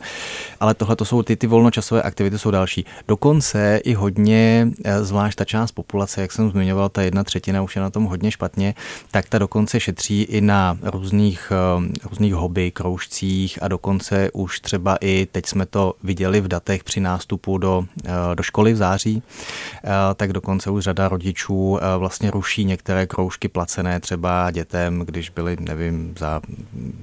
ale 0.60 0.74
tohle 0.74 0.96
to 0.96 1.04
jsou 1.04 1.22
ty, 1.22 1.36
ty 1.36 1.46
volnočasové 1.46 2.02
aktivity 2.02 2.38
jsou 2.38 2.50
další. 2.50 2.84
Dokonce 3.08 3.80
i 3.84 3.94
hodně, 3.94 4.68
zvlášť 5.00 5.38
ta 5.38 5.44
část 5.44 5.72
populace, 5.72 6.20
jak 6.20 6.32
jsem 6.32 6.50
zmiňoval, 6.50 6.88
ta 6.88 7.02
jedna 7.02 7.24
třetina 7.24 7.62
už 7.62 7.76
je 7.76 7.82
na 7.82 7.90
tom 7.90 8.04
hodně 8.04 8.30
špatně, 8.30 8.74
tak 9.10 9.28
ta 9.28 9.38
dokonce 9.38 9.80
šetří 9.80 10.22
i 10.22 10.40
na 10.40 10.78
různých, 10.82 11.52
různých 12.10 12.34
hobby, 12.34 12.70
kroužcích 12.70 13.62
a 13.62 13.68
dokonce 13.68 14.30
už 14.32 14.60
třeba 14.60 14.98
i 15.00 15.28
teď 15.32 15.46
jsme 15.46 15.66
to 15.66 15.89
viděli 16.02 16.40
v 16.40 16.48
datech 16.48 16.84
při 16.84 17.00
nástupu 17.00 17.58
do, 17.58 17.84
eh, 18.04 18.10
do 18.34 18.42
školy 18.42 18.72
v 18.72 18.76
září, 18.76 19.22
eh, 19.84 19.90
tak 20.14 20.32
dokonce 20.32 20.70
už 20.70 20.84
řada 20.84 21.08
rodičů 21.08 21.78
eh, 21.78 21.98
vlastně 21.98 22.30
ruší 22.30 22.64
některé 22.64 23.06
kroužky 23.06 23.48
placené 23.48 24.00
třeba 24.00 24.50
dětem, 24.50 25.02
když 25.04 25.30
byly, 25.30 25.56
nevím, 25.60 26.14
za 26.18 26.40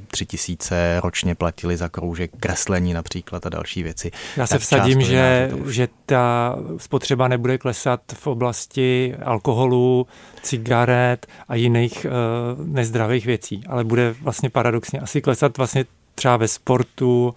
tři 0.07 0.25
tisíce 0.25 0.99
ročně 1.03 1.35
platili 1.35 1.77
za 1.77 1.89
kroužek 1.89 2.31
kreslení 2.39 2.93
například 2.93 3.45
a 3.45 3.49
další 3.49 3.83
věci. 3.83 4.11
Já 4.37 4.47
se 4.47 4.59
vsadím, 4.59 5.01
že, 5.01 5.51
že 5.69 5.87
ta 6.05 6.55
spotřeba 6.77 7.27
nebude 7.27 7.57
klesat 7.57 8.01
v 8.13 8.27
oblasti 8.27 9.15
alkoholu, 9.25 10.07
cigaret 10.41 11.27
a 11.47 11.55
jiných 11.55 12.05
uh, 12.05 12.67
nezdravých 12.67 13.25
věcí, 13.25 13.63
ale 13.67 13.83
bude 13.83 14.15
vlastně 14.21 14.49
paradoxně 14.49 14.99
asi 14.99 15.21
klesat 15.21 15.57
vlastně 15.57 15.85
třeba 16.15 16.37
ve 16.37 16.47
sportu, 16.47 17.35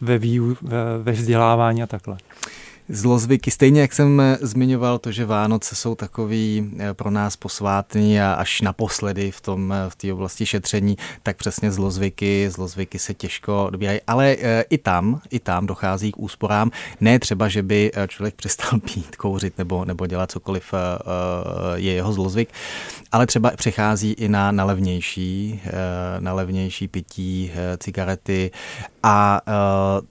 ve, 0.00 0.18
výu, 0.18 0.56
ve, 0.62 0.98
ve 1.02 1.12
vzdělávání 1.12 1.82
a 1.82 1.86
takhle 1.86 2.16
zlozvyky. 2.88 3.50
Stejně 3.50 3.80
jak 3.80 3.92
jsem 3.92 4.20
eh, 4.20 4.38
zmiňoval 4.40 4.98
to, 4.98 5.12
že 5.12 5.24
Vánoce 5.24 5.74
jsou 5.74 5.94
takový 5.94 6.72
eh, 6.78 6.94
pro 6.94 7.10
nás 7.10 7.36
posvátný 7.36 8.20
a 8.20 8.32
až 8.32 8.60
naposledy 8.60 9.30
v 9.30 9.40
tom 9.40 9.72
eh, 9.72 9.90
v 9.90 9.96
té 9.96 10.12
oblasti 10.12 10.46
šetření, 10.46 10.96
tak 11.22 11.36
přesně 11.36 11.72
zlozvyky, 11.72 12.50
zlozvyky 12.50 12.98
se 12.98 13.14
těžko 13.14 13.68
dobírají. 13.70 14.00
Ale 14.06 14.36
i 14.70 14.78
tam, 14.78 15.20
i 15.30 15.38
tam 15.38 15.66
dochází 15.66 16.12
k 16.12 16.18
úsporám. 16.18 16.70
Ne 17.00 17.18
třeba, 17.18 17.48
že 17.48 17.62
by 17.62 17.90
člověk 18.08 18.34
přestal 18.34 18.80
pít, 18.94 19.16
kouřit 19.16 19.58
nebo, 19.58 19.84
nebo 19.84 20.06
dělat 20.06 20.30
cokoliv 20.30 20.74
je 21.74 21.92
jeho 21.92 22.12
zlozvyk, 22.12 22.48
ale 23.12 23.26
třeba 23.26 23.50
přechází 23.50 24.12
i 24.12 24.28
na, 24.28 24.52
na 24.52 24.64
levnější, 24.64 25.60
na 26.18 26.32
levnější 26.32 26.88
pití, 26.88 27.52
cigarety 27.78 28.50
a 29.06 29.40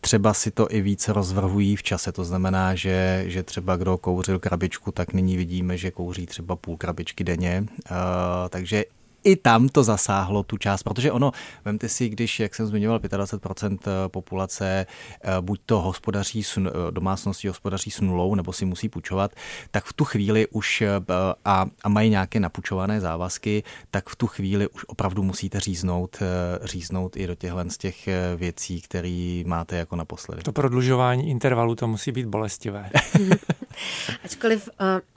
třeba 0.02 0.34
si 0.34 0.52
to 0.52 0.68
i 0.70 0.82
více 0.82 1.14
rozvrhují 1.14 1.76
v 1.76 1.84
čase. 1.84 2.12
To 2.12 2.24
znamená, 2.24 2.76
že, 2.76 3.24
že 3.28 3.44
třeba 3.44 3.76
kdo 3.76 3.98
kouřil 3.98 4.40
krabičku, 4.40 4.92
tak 4.92 5.14
nyní 5.14 5.38
vidíme, 5.38 5.78
že 5.78 5.92
kouří 5.92 6.26
třeba 6.26 6.56
půl 6.56 6.78
krabičky 6.78 7.24
denně. 7.24 7.66
Uh, 7.92 7.98
takže 8.50 8.86
i 9.24 9.36
tam 9.36 9.70
to 9.70 9.84
zasáhlo 9.84 10.44
tu 10.44 10.58
část, 10.58 10.84
protože 10.84 11.12
ono, 11.12 11.32
vemte 11.66 11.90
si, 11.90 12.10
když, 12.10 12.40
jak 12.40 12.56
jsem 12.56 12.68
zmiňoval, 12.68 13.00
25% 13.00 13.78
eh, 13.82 14.10
populace 14.10 14.86
eh, 15.24 15.42
buď 15.42 15.60
to 15.66 15.82
hospodaří, 15.82 16.44
s, 16.44 16.60
domácnosti 16.92 17.48
hospodaří 17.48 17.92
s 17.92 18.02
nulou, 18.02 18.36
nebo 18.36 18.54
si 18.54 18.66
musí 18.66 18.90
půjčovat, 18.90 19.32
tak 19.72 19.86
v 19.86 19.94
tu 19.94 20.06
chvíli 20.06 20.48
už 20.48 20.84
a, 21.46 21.66
a 21.84 21.90
mají 21.90 22.10
nějaké 22.10 22.40
napučované 22.40 23.02
závazky, 23.02 23.64
tak 23.92 24.10
v 24.10 24.16
tu 24.16 24.28
chvíli 24.28 24.68
už 24.68 24.86
opravdu 24.88 25.24
musíte 25.24 25.60
říznout, 25.60 26.18
říznout 26.64 27.18
i 27.18 27.28
do 27.28 27.36
těchhle 27.36 27.70
z 27.70 27.78
těch 27.78 28.10
věcí, 28.36 28.82
které 28.82 29.44
máte 29.46 29.78
jako 29.78 29.96
naposledy. 29.96 30.42
To 30.42 30.52
prodlužování 30.52 31.30
intervalu 31.30 31.76
to 31.76 31.88
musí 31.88 32.12
být 32.12 32.26
bolestivé. 32.26 32.90
Ačkoliv 34.24 34.70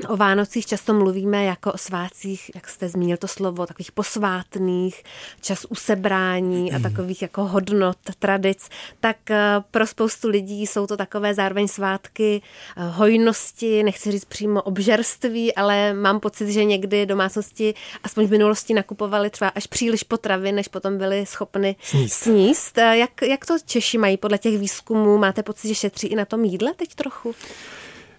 o 0.08 0.16
Vánocích 0.16 0.66
často 0.66 0.94
mluvíme 0.94 1.44
jako 1.44 1.72
o 1.72 1.78
svácích, 1.78 2.50
jak 2.54 2.68
jste 2.68 2.88
zmínil 2.88 3.16
to 3.16 3.28
slovo, 3.28 3.66
takových 3.66 3.92
posvátných, 3.96 5.02
čas 5.40 5.64
usebrání 5.64 6.72
a 6.72 6.78
takových 6.78 7.22
jako 7.22 7.44
hodnot, 7.44 7.96
tradic, 8.18 8.68
tak 9.00 9.16
uh, 9.30 9.36
pro 9.70 9.86
spoustu 9.86 10.28
lidí 10.28 10.66
jsou 10.66 10.86
to 10.86 10.96
takové 10.96 11.34
zároveň 11.34 11.68
svátky 11.68 12.42
uh, 12.76 12.84
hojnosti, 12.84 13.82
nechci 13.82 14.12
říct 14.12 14.24
přímo 14.24 14.62
obžerství, 14.62 15.54
ale 15.54 15.94
mám 15.94 16.20
pocit, 16.20 16.52
že 16.52 16.64
někdy 16.64 17.06
domácnosti 17.06 17.74
aspoň 18.02 18.26
v 18.26 18.30
minulosti 18.30 18.74
nakupovali 18.74 19.30
třeba 19.30 19.48
až 19.48 19.66
příliš 19.66 20.02
potravy, 20.02 20.52
než 20.52 20.68
potom 20.68 20.98
byli 20.98 21.26
schopni 21.26 21.76
sníst. 21.82 22.14
sníst. 22.14 22.78
Jak, 22.78 23.22
jak 23.22 23.46
to 23.46 23.54
Češi 23.66 23.98
mají 23.98 24.16
podle 24.16 24.38
těch 24.38 24.58
výzkumů? 24.58 25.18
Máte 25.18 25.42
pocit, 25.42 25.68
že 25.68 25.74
šetří 25.74 26.06
i 26.06 26.16
na 26.16 26.24
tom 26.24 26.44
jídle 26.44 26.74
teď 26.74 26.94
trochu? 26.94 27.34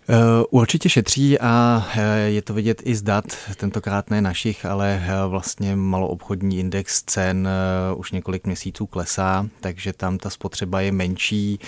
Eh, 0.10 0.44
určitě 0.50 0.90
šetří 0.90 1.40
a 1.40 1.86
eh, 1.96 2.18
je 2.18 2.42
to 2.42 2.54
vidět 2.54 2.82
i 2.86 2.96
z 2.96 3.02
dat, 3.02 3.26
tentokrát 3.56 4.10
ne 4.10 4.22
našich, 4.22 4.66
ale 4.66 5.04
eh, 5.04 5.28
vlastně 5.28 5.76
maloobchodní 5.76 6.60
index 6.60 7.04
cen 7.04 7.50
už 7.96 8.12
několik 8.12 8.46
měsíců 8.46 8.86
klesá, 8.86 9.48
takže 9.60 9.94
tam 9.94 10.18
ta 10.18 10.30
spotřeba 10.30 10.82
je 10.82 10.92
menší 10.92 11.60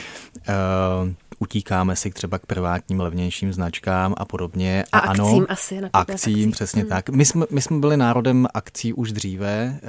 utíkáme 1.39 1.95
si 1.95 2.09
třeba 2.09 2.39
k 2.39 2.45
privátním 2.45 2.99
levnějším 2.99 3.53
značkám 3.53 4.13
a 4.17 4.25
podobně. 4.25 4.83
A, 4.91 4.99
a 4.99 5.09
akcím 5.09 5.23
ano, 5.23 5.45
asi. 5.49 5.79
Akcím, 5.93 6.49
akcí. 6.49 6.51
přesně 6.51 6.81
hmm. 6.81 6.89
tak. 6.89 7.09
My 7.09 7.25
jsme, 7.25 7.45
my 7.51 7.61
jsme 7.61 7.79
byli 7.79 7.97
národem 7.97 8.47
akcí 8.53 8.93
už 8.93 9.11
dříve, 9.11 9.79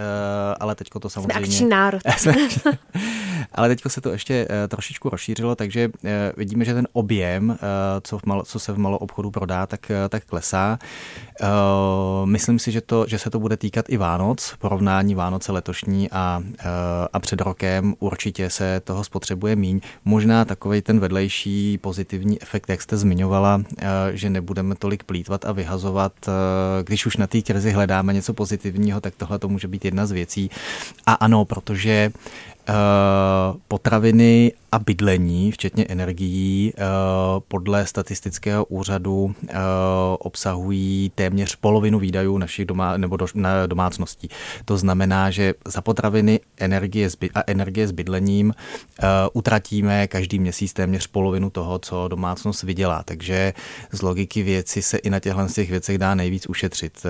ale 0.61 0.75
teďko 0.75 1.01
to 1.01 1.11
samozřejmě... 1.11 1.35
Jsme 1.41 1.55
akční 1.55 1.69
národ. 1.69 2.03
ale 3.53 3.69
teďko 3.69 3.89
se 3.89 4.01
to 4.01 4.11
ještě 4.11 4.49
trošičku 4.69 5.09
rozšířilo, 5.09 5.55
takže 5.55 5.91
vidíme, 6.37 6.65
že 6.65 6.75
ten 6.75 6.89
objem, 6.93 7.59
co 8.03 8.19
v 8.19 8.25
malo 8.27 8.43
co 8.43 8.59
se 8.59 8.73
v 8.73 8.79
malou 8.79 8.97
obchodu 8.97 9.31
prodá, 9.31 9.67
tak, 9.67 9.91
eh, 9.91 10.09
tak 10.09 10.25
klesá. 10.25 10.79
Myslím 12.25 12.59
si, 12.59 12.73
že, 12.73 12.81
to, 12.81 13.07
že 13.09 13.19
se 13.19 13.31
to 13.31 13.41
bude 13.41 13.57
týkat 13.57 13.87
i 13.89 13.97
Vánoc, 13.97 14.55
porovnání 14.59 15.15
Vánoce 15.15 15.53
letošní 15.53 16.11
a, 16.11 16.43
a 17.13 17.19
před 17.19 17.41
rokem 17.41 17.95
určitě 17.99 18.51
se 18.51 18.81
toho 18.81 19.05
spotřebuje 19.05 19.57
míň. 19.57 19.81
Možná 20.05 20.45
takový 20.45 20.83
ten 20.83 21.01
vedlejší 21.01 21.40
pozitivní 21.81 22.43
efekt, 22.43 22.69
jak 22.69 22.83
jste 22.83 22.97
zmiňovala, 22.97 23.57
uh, 23.57 23.85
že 24.13 24.31
nebudeme 24.31 24.75
tolik 24.75 25.05
plítvat 25.05 25.45
a 25.45 25.53
vyhazovat. 25.53 26.13
Uh, 26.29 26.35
když 26.85 27.07
už 27.07 27.17
na 27.17 27.27
té 27.27 27.43
krizi 27.43 27.71
hledáme 27.71 28.13
něco 28.13 28.35
pozitivního, 28.35 29.01
tak 29.01 29.15
tohle 29.17 29.39
to 29.39 29.49
může 29.49 29.69
být 29.69 29.85
jedna 29.85 30.07
z 30.07 30.11
věcí. 30.11 30.51
A 31.07 31.13
ano, 31.13 31.45
protože 31.45 32.13
potraviny 33.69 34.53
a 34.73 34.79
bydlení, 34.79 35.53
včetně 35.53 35.85
energií, 35.85 36.73
eh, 36.77 36.83
podle 37.49 37.87
statistického 37.87 38.65
úřadu 38.65 39.35
eh, 39.49 39.55
obsahují 40.19 41.13
téměř 41.15 41.57
polovinu 41.57 41.99
výdajů 41.99 42.39
našich 42.39 42.67
doma, 42.67 42.97
nebo 42.97 43.17
do, 43.17 43.27
na 43.35 43.67
domácností. 43.67 44.29
To 44.65 44.77
znamená, 44.77 45.31
že 45.31 45.55
za 45.67 45.81
potraviny 45.81 46.41
energie 46.59 47.09
a 47.35 47.43
energie 47.47 47.89
s 47.89 47.93
bydlením 47.93 48.55
utratíme 49.33 50.07
každý 50.07 50.39
měsíc 50.39 50.73
téměř 50.73 51.07
polovinu 51.07 51.51
toho, 51.51 51.79
co 51.79 52.09
domácnost 52.09 52.63
vydělá. 52.63 53.03
Takže 53.03 53.53
z 53.93 54.03
logiky 54.03 54.43
věci 54.43 54.83
se 54.83 54.99
i 54.99 55.11
na 55.11 55.21
těchto 55.21 55.47
těch 55.55 55.71
věcech 55.71 55.99
dá 55.99 56.15
nejvíc 56.15 56.47
ušetřit. 56.49 57.07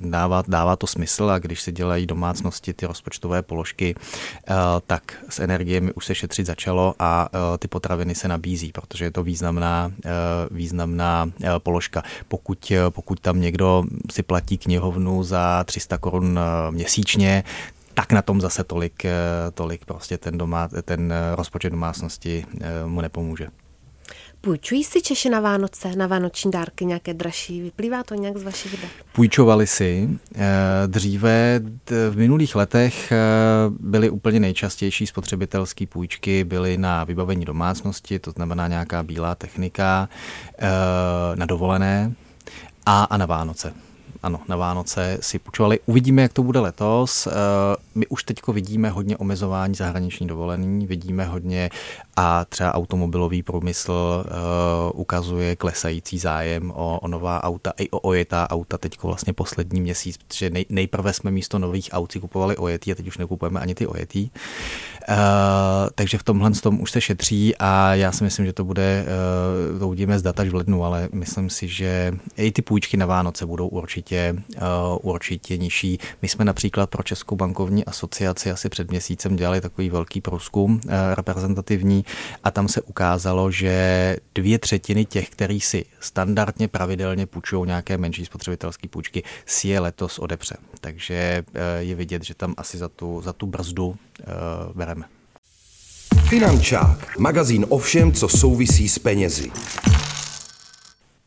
Dává, 0.00 0.42
dává 0.48 0.76
to 0.76 0.86
smysl 0.86 1.30
a 1.30 1.38
když 1.38 1.62
se 1.62 1.72
dělají 1.72 2.06
domácnosti 2.06 2.72
ty 2.72 2.86
rozpočtové 2.86 3.42
položky, 3.42 3.94
tak 4.86 5.14
s 5.28 5.38
energiemi 5.38 5.92
už 5.92 6.06
se 6.06 6.14
šetřit 6.14 6.46
začalo 6.52 6.94
a 6.98 7.28
e, 7.32 7.58
ty 7.58 7.68
potraviny 7.68 8.14
se 8.14 8.28
nabízí, 8.28 8.72
protože 8.72 9.04
je 9.04 9.10
to 9.10 9.22
významná, 9.22 9.92
e, 10.04 10.10
významná 10.50 11.30
e, 11.40 11.58
položka. 11.58 12.02
Pokud, 12.28 12.72
pokud 12.90 13.20
tam 13.20 13.40
někdo 13.40 13.84
si 14.10 14.22
platí 14.22 14.58
knihovnu 14.58 15.22
za 15.22 15.64
300 15.64 15.98
korun 15.98 16.40
měsíčně, 16.70 17.44
tak 17.94 18.12
na 18.12 18.22
tom 18.22 18.40
zase 18.40 18.64
tolik, 18.64 19.02
tolik 19.54 19.84
prostě 19.84 20.18
ten, 20.18 20.38
doma, 20.38 20.68
ten 20.84 21.14
rozpočet 21.34 21.70
domácnosti 21.70 22.44
mu 22.86 23.00
nepomůže. 23.00 23.48
Půjčují 24.44 24.84
si 24.84 25.02
Češi 25.02 25.30
na 25.30 25.40
Vánoce, 25.40 25.96
na 25.96 26.06
vánoční 26.06 26.50
dárky 26.50 26.84
nějaké 26.84 27.14
dražší? 27.14 27.60
Vyplývá 27.62 28.02
to 28.02 28.14
nějak 28.14 28.36
z 28.36 28.42
vašich 28.42 28.80
dat? 28.82 28.90
Půjčovali 29.12 29.66
si. 29.66 30.08
Eh, 30.34 30.40
dříve 30.86 31.60
v 32.10 32.16
minulých 32.16 32.54
letech 32.54 33.12
eh, 33.12 33.16
byly 33.80 34.10
úplně 34.10 34.40
nejčastější 34.40 35.06
spotřebitelské 35.06 35.86
půjčky, 35.86 36.44
byly 36.44 36.78
na 36.78 37.04
vybavení 37.04 37.44
domácnosti, 37.44 38.18
to 38.18 38.30
znamená 38.30 38.68
nějaká 38.68 39.02
bílá 39.02 39.34
technika, 39.34 40.08
eh, 40.58 40.66
na 41.34 41.46
dovolené 41.46 42.12
a, 42.86 43.04
a 43.04 43.16
na 43.16 43.26
Vánoce 43.26 43.74
ano, 44.22 44.40
na 44.48 44.56
Vánoce 44.56 45.18
si 45.20 45.38
půjčovali. 45.38 45.80
Uvidíme, 45.86 46.22
jak 46.22 46.32
to 46.32 46.42
bude 46.42 46.60
letos. 46.60 47.28
My 47.94 48.06
už 48.06 48.24
teď 48.24 48.36
vidíme 48.52 48.90
hodně 48.90 49.16
omezování 49.16 49.74
zahraniční 49.74 50.26
dovolení, 50.26 50.86
vidíme 50.86 51.24
hodně 51.24 51.70
a 52.16 52.44
třeba 52.44 52.74
automobilový 52.74 53.42
průmysl 53.42 54.24
uh, 54.24 55.00
ukazuje 55.00 55.56
klesající 55.56 56.18
zájem 56.18 56.70
o, 56.70 56.98
o 57.02 57.08
nová 57.08 57.44
auta 57.44 57.72
i 57.78 57.90
o 57.90 57.98
ojetá 57.98 58.50
auta 58.50 58.78
teď 58.78 59.02
vlastně 59.02 59.32
poslední 59.32 59.80
měsíc, 59.80 60.16
protože 60.16 60.50
nej, 60.50 60.66
nejprve 60.68 61.12
jsme 61.12 61.30
místo 61.30 61.58
nových 61.58 61.88
aut 61.92 62.12
si 62.12 62.20
kupovali 62.20 62.56
ojetý 62.56 62.92
a 62.92 62.94
teď 62.94 63.08
už 63.08 63.18
nekupujeme 63.18 63.60
ani 63.60 63.74
ty 63.74 63.86
ojetý. 63.86 64.30
Uh, 65.08 65.16
takže 65.94 66.18
v 66.18 66.22
tomhle 66.22 66.50
tom 66.50 66.80
už 66.80 66.90
se 66.90 67.00
šetří 67.00 67.56
a 67.58 67.94
já 67.94 68.12
si 68.12 68.24
myslím, 68.24 68.46
že 68.46 68.52
to 68.52 68.64
bude, 68.64 69.06
uh, 69.72 69.78
to 69.78 69.86
uvidíme 69.86 70.18
z 70.18 70.22
data 70.22 70.44
v 70.44 70.54
lednu, 70.54 70.84
ale 70.84 71.08
myslím 71.12 71.50
si, 71.50 71.68
že 71.68 72.12
i 72.36 72.52
ty 72.52 72.62
půjčky 72.62 72.96
na 72.96 73.06
Vánoce 73.06 73.46
budou 73.46 73.68
určitě, 73.68 74.34
uh, 74.56 75.12
určitě 75.12 75.56
nižší. 75.56 75.98
My 76.22 76.28
jsme 76.28 76.44
například 76.44 76.90
pro 76.90 77.02
Českou 77.02 77.36
bankovní 77.36 77.84
asociaci 77.84 78.50
asi 78.50 78.68
před 78.68 78.90
měsícem 78.90 79.36
dělali 79.36 79.60
takový 79.60 79.90
velký 79.90 80.20
průzkum 80.20 80.74
uh, 80.84 80.90
reprezentativní 81.14 82.01
a 82.44 82.50
tam 82.50 82.68
se 82.68 82.80
ukázalo, 82.82 83.50
že 83.50 84.16
dvě 84.34 84.58
třetiny 84.58 85.04
těch, 85.04 85.30
který 85.30 85.60
si 85.60 85.84
standardně 86.00 86.68
pravidelně 86.68 87.26
půjčují 87.26 87.66
nějaké 87.66 87.98
menší 87.98 88.24
spotřebitelské 88.24 88.88
půjčky, 88.88 89.22
si 89.46 89.68
je 89.68 89.80
letos 89.80 90.18
odepře. 90.18 90.56
Takže 90.80 91.44
eh, 91.54 91.82
je 91.82 91.94
vidět, 91.94 92.24
že 92.24 92.34
tam 92.34 92.54
asi 92.56 92.78
za 92.78 92.88
tu, 92.88 93.22
za 93.24 93.32
tu 93.32 93.46
brzdu 93.46 93.86
uh, 93.86 93.96
bereme. 94.74 95.04
Finančák, 96.28 97.18
magazín 97.18 97.66
o 97.68 97.78
všem, 97.78 98.12
co 98.12 98.28
souvisí 98.28 98.88
s 98.88 98.98
penězi. 98.98 99.50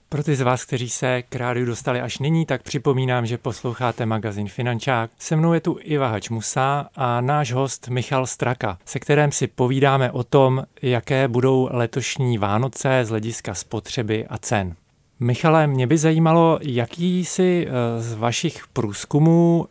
Pro 0.09 0.23
ty 0.23 0.35
z 0.35 0.41
vás, 0.41 0.65
kteří 0.65 0.89
se 0.89 1.21
k 1.21 1.35
rádiu 1.35 1.65
dostali 1.65 2.01
až 2.01 2.19
nyní, 2.19 2.45
tak 2.45 2.63
připomínám, 2.63 3.25
že 3.25 3.37
posloucháte 3.37 4.05
magazín 4.05 4.47
Finančák. 4.47 5.11
Se 5.19 5.35
mnou 5.35 5.53
je 5.53 5.59
tu 5.59 5.77
Iva 5.81 6.07
Hačmusa 6.07 6.89
a 6.95 7.21
náš 7.21 7.51
host 7.51 7.87
Michal 7.87 8.25
Straka, 8.27 8.77
se 8.85 8.99
kterým 8.99 9.31
si 9.31 9.47
povídáme 9.47 10.11
o 10.11 10.23
tom, 10.23 10.63
jaké 10.81 11.27
budou 11.27 11.69
letošní 11.71 12.37
Vánoce 12.37 13.01
z 13.05 13.09
hlediska 13.09 13.53
spotřeby 13.53 14.25
a 14.27 14.37
cen. 14.37 14.75
Michale, 15.19 15.67
mě 15.67 15.87
by 15.87 15.97
zajímalo, 15.97 16.59
jaký 16.61 17.25
si 17.25 17.67
eh, 17.67 18.01
z 18.01 18.13
vašich 18.13 18.63
průzkumů 18.73 19.67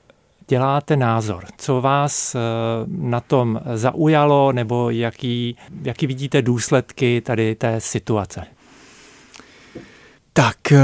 děláte 0.49 0.97
názor? 0.97 1.45
Co 1.59 1.81
vás 1.81 2.35
eh, 2.35 2.38
na 2.87 3.21
tom 3.21 3.61
zaujalo 3.75 4.53
nebo 4.53 4.91
jaký, 4.91 5.57
jaký 5.83 6.07
vidíte 6.07 6.43
důsledky 6.43 7.21
tady 7.21 7.55
té 7.55 7.81
situace? 7.81 8.53
Tak 10.37 10.73
eh, 10.73 10.81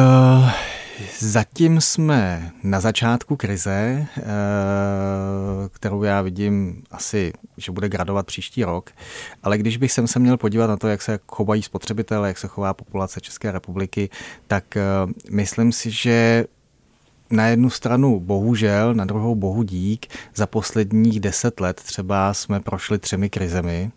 zatím 1.18 1.80
jsme 1.80 2.50
na 2.62 2.80
začátku 2.80 3.36
krize, 3.36 4.06
eh, 4.16 4.22
kterou 5.68 6.02
já 6.02 6.22
vidím 6.22 6.82
asi, 6.90 7.32
že 7.56 7.72
bude 7.72 7.88
gradovat 7.88 8.26
příští 8.26 8.64
rok, 8.64 8.90
ale 9.42 9.58
když 9.58 9.76
bych 9.76 9.92
sem 9.92 10.06
se 10.06 10.18
měl 10.18 10.36
podívat 10.36 10.66
na 10.66 10.76
to, 10.76 10.88
jak 10.88 11.02
se 11.02 11.20
chovají 11.28 11.62
spotřebitelé, 11.62 12.28
jak 12.28 12.38
se 12.38 12.48
chová 12.48 12.74
populace 12.74 13.20
České 13.20 13.52
republiky, 13.52 14.10
tak 14.46 14.76
eh, 14.76 14.82
myslím 15.30 15.72
si, 15.72 15.90
že 15.90 16.44
na 17.30 17.46
jednu 17.46 17.70
stranu 17.70 18.20
bohužel, 18.20 18.94
na 18.94 19.04
druhou 19.04 19.34
bohu 19.34 19.62
dík, 19.62 20.06
za 20.34 20.46
posledních 20.46 21.20
deset 21.20 21.60
let 21.60 21.80
třeba 21.84 22.34
jsme 22.34 22.60
prošli 22.60 22.98
třemi 22.98 23.30
krizemi 23.30 23.90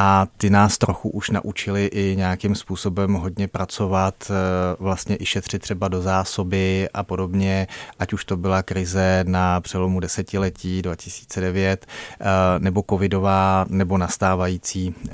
a 0.00 0.26
ty 0.36 0.50
nás 0.50 0.78
trochu 0.78 1.08
už 1.08 1.30
naučili 1.30 1.86
i 1.86 2.16
nějakým 2.16 2.54
způsobem 2.54 3.14
hodně 3.14 3.48
pracovat, 3.48 4.14
eh, 4.30 4.34
vlastně 4.78 5.16
i 5.20 5.26
šetřit 5.26 5.62
třeba 5.62 5.88
do 5.88 6.02
zásoby 6.02 6.88
a 6.94 7.02
podobně, 7.02 7.66
ať 7.98 8.12
už 8.12 8.24
to 8.24 8.36
byla 8.36 8.62
krize 8.62 9.24
na 9.28 9.60
přelomu 9.60 10.00
desetiletí 10.00 10.82
2009, 10.82 11.86
eh, 12.20 12.24
nebo 12.58 12.84
covidová, 12.90 13.66
nebo 13.68 13.98
nastávající 13.98 14.94
eh, 15.08 15.12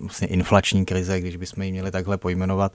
vlastně 0.00 0.28
inflační 0.28 0.84
krize, 0.84 1.20
když 1.20 1.36
bychom 1.36 1.62
ji 1.62 1.72
měli 1.72 1.90
takhle 1.90 2.16
pojmenovat 2.16 2.72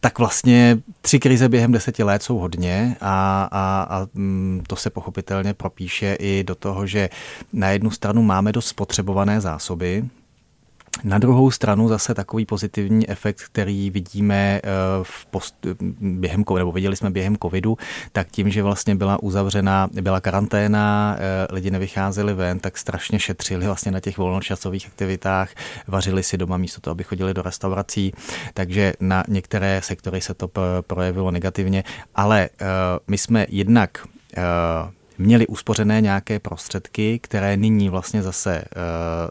tak 0.00 0.18
vlastně 0.18 0.78
tři 1.00 1.18
krize 1.18 1.48
během 1.48 1.72
deseti 1.72 2.02
let 2.02 2.22
jsou 2.22 2.38
hodně 2.38 2.96
a, 3.00 3.48
a, 3.52 3.86
a 3.90 4.06
mm, 4.14 4.62
to 4.66 4.76
se 4.76 4.90
pochopitelně 4.90 5.54
propíše 5.54 6.16
i 6.20 6.44
do 6.44 6.54
toho, 6.54 6.86
že 6.86 7.08
na 7.52 7.70
jednu 7.70 7.90
stranu 7.90 8.22
máme 8.22 8.52
dost 8.52 8.66
spotřebované 8.66 9.40
zásoby, 9.40 10.04
na 11.04 11.18
druhou 11.18 11.50
stranu 11.50 11.88
zase 11.88 12.14
takový 12.14 12.46
pozitivní 12.46 13.10
efekt, 13.10 13.42
který 13.42 13.90
vidíme 13.90 14.60
eh, 14.64 14.68
v 15.02 15.26
post, 15.26 15.54
během, 16.00 16.44
nebo 16.54 16.72
viděli 16.72 16.96
jsme 16.96 17.10
během 17.10 17.36
covidu, 17.36 17.78
tak 18.12 18.28
tím, 18.30 18.50
že 18.50 18.62
vlastně 18.62 18.94
byla 18.94 19.22
uzavřena, 19.22 19.88
byla 19.92 20.20
karanténa, 20.20 21.16
eh, 21.18 21.54
lidi 21.54 21.70
nevycházeli 21.70 22.34
ven, 22.34 22.58
tak 22.58 22.78
strašně 22.78 23.18
šetřili 23.18 23.66
vlastně 23.66 23.92
na 23.92 24.00
těch 24.00 24.18
volnočasových 24.18 24.86
aktivitách, 24.86 25.50
vařili 25.88 26.22
si 26.22 26.38
doma 26.38 26.56
místo 26.56 26.80
toho, 26.80 26.92
aby 26.92 27.04
chodili 27.04 27.34
do 27.34 27.42
restaurací, 27.42 28.12
takže 28.54 28.92
na 29.00 29.24
některé 29.28 29.80
sektory 29.84 30.20
se 30.20 30.34
to 30.34 30.50
projevilo 30.80 31.30
negativně, 31.30 31.84
ale 32.14 32.48
eh, 32.60 32.66
my 33.08 33.18
jsme 33.18 33.46
jednak 33.48 34.06
měli 35.18 35.46
uspořené 35.46 36.00
nějaké 36.00 36.38
prostředky, 36.38 37.18
které 37.18 37.56
nyní 37.56 37.88
vlastně 37.88 38.22
zase, 38.22 38.56
eh, 38.56 38.66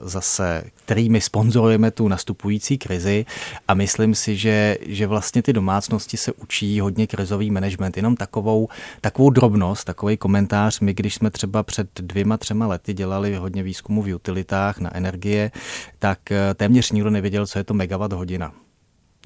zase 0.02 0.64
kterými 0.86 1.22
sponzorujeme 1.22 1.92
tu 1.92 2.08
nastupující 2.08 2.78
krizi 2.78 3.26
a 3.68 3.74
myslím 3.74 4.16
si, 4.16 4.36
že, 4.38 4.78
že 4.82 5.08
vlastně 5.08 5.42
ty 5.42 5.54
domácnosti 5.54 6.18
se 6.18 6.32
učí 6.32 6.80
hodně 6.80 7.08
krizový 7.08 7.52
management. 7.52 7.98
Jenom 7.98 8.16
takovou, 8.16 8.68
takovou 9.02 9.30
drobnost, 9.30 9.86
takový 9.86 10.18
komentář. 10.18 10.80
My, 10.80 10.94
když 10.94 11.16
jsme 11.16 11.32
třeba 11.32 11.64
před 11.64 11.90
dvěma, 12.02 12.38
třema 12.38 12.68
lety 12.68 12.94
dělali 12.94 13.36
hodně 13.36 13.64
výzkumu 13.64 14.02
v 14.02 14.16
utilitách 14.16 14.80
na 14.80 14.98
energie, 14.98 15.52
tak 16.00 16.32
eh, 16.32 16.54
téměř 16.54 16.92
nikdo 16.92 17.10
nevěděl, 17.10 17.48
co 17.48 17.60
je 17.60 17.64
to 17.64 17.74
megawatt 17.74 18.14
hodina. 18.14 18.65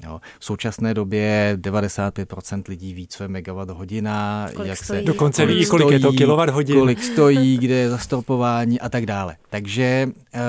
Jo. 0.04 0.20
V 0.38 0.44
současné 0.44 0.94
době 0.94 1.58
95% 1.60 2.62
lidí 2.68 2.94
ví, 2.94 3.06
co 3.06 3.24
je 3.24 3.28
megawatt 3.28 3.70
hodina, 3.70 4.48
kolik 4.54 4.68
jak 4.68 4.78
stojí. 4.78 5.00
se 5.00 5.06
Dokonce 5.06 5.46
ví, 5.46 5.66
kolik 5.66 5.86
stojí, 5.86 5.94
je 5.94 6.00
to 6.00 6.12
kilowatt 6.12 6.52
hodin. 6.52 6.78
Kolik 6.78 7.02
stojí, 7.02 7.58
kde 7.60 7.74
je 7.74 7.90
zastropování 7.90 8.80
a 8.80 8.88
tak 8.88 9.06
dále. 9.06 9.36
Takže 9.50 10.08
uh, 10.34 10.40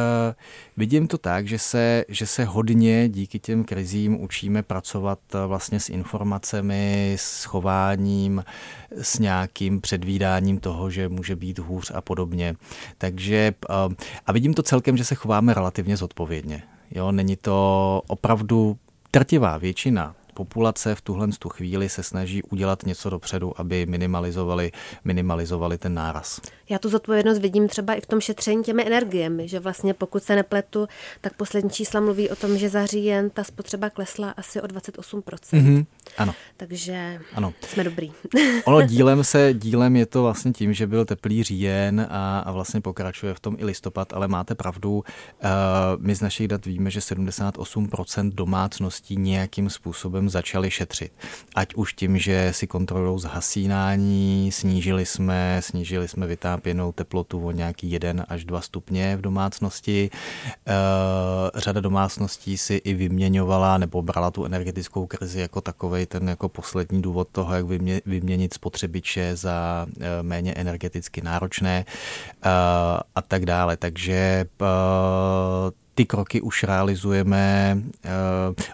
vidím 0.77 1.07
to 1.07 1.17
tak, 1.17 1.47
že 1.47 1.59
se, 1.59 2.05
že 2.07 2.27
se 2.27 2.45
hodně 2.45 3.09
díky 3.09 3.39
těm 3.39 3.63
krizím 3.63 4.21
učíme 4.21 4.63
pracovat 4.63 5.19
eh, 5.33 5.47
vlastně 5.47 5.79
s 5.79 5.89
informacemi, 5.89 7.13
s 7.19 7.43
chováním, 7.43 8.43
s 9.01 9.19
nějakým 9.19 9.81
předvídáním 9.81 10.59
toho, 10.59 10.89
že 10.89 11.09
může 11.09 11.35
být 11.35 11.59
hůř 11.59 11.91
a 11.95 12.01
podobně. 12.01 12.55
Takže 12.97 13.53
uh, 13.69 13.93
a 14.27 14.31
vidím 14.31 14.53
to 14.53 14.63
celkem, 14.63 14.97
že 14.97 15.05
se 15.05 15.15
chováme 15.15 15.53
relativně 15.53 15.97
zodpovědně. 15.97 16.63
Jo, 16.91 17.11
není 17.11 17.35
to 17.35 18.01
opravdu 18.07 18.77
drtivá 19.13 19.57
většina 19.57 20.15
populace 20.33 20.95
v 20.95 21.01
tuhle 21.01 21.27
tu 21.39 21.49
chvíli 21.49 21.89
se 21.89 22.03
snaží 22.03 22.43
udělat 22.43 22.85
něco 22.85 23.09
dopředu, 23.09 23.53
aby 23.59 23.85
minimalizovali, 23.85 24.71
minimalizovali 25.03 25.77
ten 25.77 25.93
náraz. 25.93 26.41
Já 26.69 26.79
tu 26.79 26.89
zodpovědnost 26.89 27.39
vidím 27.39 27.67
třeba 27.67 27.93
i 27.93 28.01
v 28.01 28.05
tom 28.05 28.21
šetření 28.21 28.63
těmi 28.63 28.87
energiemi, 28.87 29.47
že 29.47 29.59
vlastně 29.59 29.93
pokud 29.93 30.23
se 30.23 30.35
nepletu, 30.35 30.87
tak 31.21 31.33
poslední 31.33 31.69
čísla 31.69 31.99
mluví 31.99 32.29
o 32.29 32.35
tom, 32.35 32.57
že 32.57 32.69
za 32.69 32.85
říjen 32.85 33.29
ta 33.29 33.43
spotřeba 33.43 33.89
klesla 33.89 34.29
asi 34.29 34.61
o 34.61 34.65
28%. 34.65 35.23
Mm-hmm. 35.23 35.85
Ano. 36.17 36.33
Takže 36.57 37.19
ano. 37.33 37.53
jsme 37.61 37.83
dobrý. 37.83 38.11
ono 38.65 38.81
dílem 38.81 39.23
se, 39.23 39.53
dílem 39.53 39.95
je 39.95 40.05
to 40.05 40.23
vlastně 40.23 40.51
tím, 40.51 40.73
že 40.73 40.87
byl 40.87 41.05
teplý 41.05 41.43
říjen 41.43 42.07
a, 42.09 42.39
a 42.39 42.51
vlastně 42.51 42.81
pokračuje 42.81 43.33
v 43.33 43.39
tom 43.39 43.55
i 43.59 43.65
listopad, 43.65 44.13
ale 44.13 44.27
máte 44.27 44.55
pravdu, 44.55 44.91
uh, 44.93 45.03
my 45.97 46.15
z 46.15 46.21
našich 46.21 46.47
dat 46.47 46.65
víme, 46.65 46.91
že 46.91 46.99
78% 46.99 48.31
domácností 48.33 49.15
nějakým 49.15 49.69
způsobem 49.69 50.20
začaly 50.29 50.71
šetřit. 50.71 51.11
Ať 51.55 51.73
už 51.75 51.93
tím, 51.93 52.17
že 52.17 52.49
si 52.53 52.67
kontrolují 52.67 53.19
zhasínání, 53.19 54.51
snížili 54.51 55.05
jsme, 55.05 55.61
snížili 55.63 56.07
jsme 56.07 56.27
vytápěnou 56.27 56.91
teplotu 56.91 57.45
o 57.45 57.51
nějaký 57.51 57.91
1 57.91 58.25
až 58.27 58.45
2 58.45 58.61
stupně 58.61 59.17
v 59.17 59.21
domácnosti. 59.21 60.09
Uh, 60.67 61.59
řada 61.59 61.81
domácností 61.81 62.57
si 62.57 62.75
i 62.75 62.93
vyměňovala 62.93 63.77
nebo 63.77 64.01
brala 64.01 64.31
tu 64.31 64.45
energetickou 64.45 65.05
krizi 65.05 65.39
jako 65.39 65.61
takový 65.61 66.05
ten 66.05 66.29
jako 66.29 66.49
poslední 66.49 67.01
důvod 67.01 67.27
toho, 67.31 67.55
jak 67.55 67.65
vymě, 67.65 68.01
vyměnit 68.05 68.53
spotřebiče 68.53 69.35
za 69.35 69.87
uh, 69.89 70.03
méně 70.21 70.53
energeticky 70.53 71.21
náročné 71.21 71.85
uh, 71.85 72.51
a 73.15 73.21
tak 73.21 73.45
dále. 73.45 73.77
Takže 73.77 74.45
ty 75.95 76.05
kroky 76.05 76.41
už 76.41 76.63
realizujeme. 76.63 77.77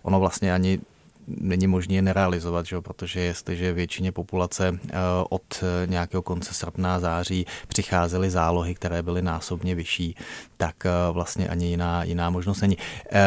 Ono 0.04 0.20
vlastně 0.20 0.54
ani 0.54 0.80
není 1.28 1.68
možné 1.68 1.96
je 1.96 2.02
nerealizovat, 2.02 2.66
že? 2.66 2.82
protože 2.82 3.20
jestliže 3.20 3.74
většině 3.74 4.12
populace 4.12 4.80
eh, 4.90 4.94
od 5.30 5.64
nějakého 5.86 6.22
konce 6.22 6.54
srpna, 6.54 7.00
září 7.00 7.46
přicházely 7.68 8.30
zálohy, 8.30 8.76
které 8.76 9.04
byly 9.04 9.22
násobně 9.22 9.76
vyšší, 9.76 10.16
tak 10.58 10.86
eh, 10.86 10.92
vlastně 11.12 11.48
ani 11.48 11.66
jiná, 11.66 12.04
jiná 12.04 12.30
možnost 12.30 12.62
není. 12.62 12.78
Eh, 13.12 13.22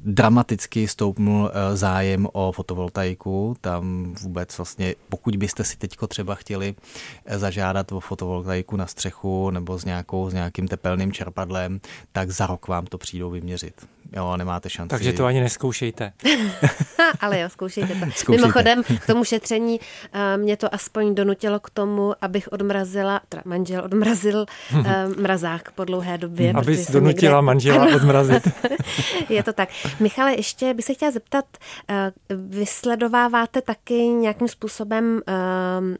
dramaticky 0.00 0.88
stoupnul 0.88 1.50
zájem 1.74 2.28
o 2.32 2.52
fotovoltaiku, 2.52 3.56
tam 3.60 4.14
vůbec 4.22 4.58
vlastně, 4.58 4.94
pokud 5.08 5.36
byste 5.36 5.64
si 5.64 5.76
teďko 5.76 6.06
třeba 6.06 6.34
chtěli 6.34 6.74
zažádat 7.26 7.92
o 7.92 8.00
fotovoltaiku 8.00 8.76
na 8.76 8.86
střechu 8.86 9.50
nebo 9.50 9.78
s, 9.78 9.84
nějakou, 9.84 10.30
s 10.30 10.34
nějakým 10.34 10.68
tepelným 10.68 11.12
čerpadlem, 11.12 11.80
tak 12.12 12.30
za 12.30 12.46
rok 12.46 12.68
vám 12.68 12.86
to 12.86 12.98
přijdou 12.98 13.30
vyměřit. 13.30 13.86
Jo, 14.16 14.36
nemáte 14.36 14.70
šanci. 14.70 14.88
Takže 14.88 15.12
to 15.12 15.24
ani 15.24 15.40
neskoušejte. 15.40 16.12
Ale 17.20 17.40
jo, 17.40 17.48
zkoušejte 17.48 17.94
to. 17.94 18.06
Zkoušejte. 18.14 18.30
Mimochodem, 18.30 18.82
k 18.82 19.06
tomu 19.06 19.24
šetření 19.24 19.80
eh, 20.12 20.36
mě 20.36 20.56
to 20.56 20.74
aspoň 20.74 21.14
donutilo 21.14 21.60
k 21.60 21.70
tomu, 21.70 22.14
abych 22.20 22.52
odmrazila, 22.52 23.20
teda 23.28 23.42
manžel 23.46 23.84
odmrazil 23.84 24.46
uh, 24.72 24.86
mrazák 25.22 25.70
po 25.70 25.84
dlouhé 25.84 26.18
době. 26.18 26.52
Abys 26.52 26.90
donutila 26.90 27.38
někde... 27.38 27.46
manžela 27.46 27.82
ano. 27.82 27.96
odmrazit. 27.96 28.48
Je 29.28 29.42
to 29.42 29.52
tak. 29.52 29.68
Michale, 30.00 30.34
ještě 30.34 30.74
bych 30.74 30.84
se 30.84 30.94
chtěla 30.94 31.10
zeptat, 31.10 31.44
eh, 31.88 32.12
vysledováváte 32.34 33.62
taky 33.62 33.94
nějakým 33.94 34.48
způsobem, 34.48 35.20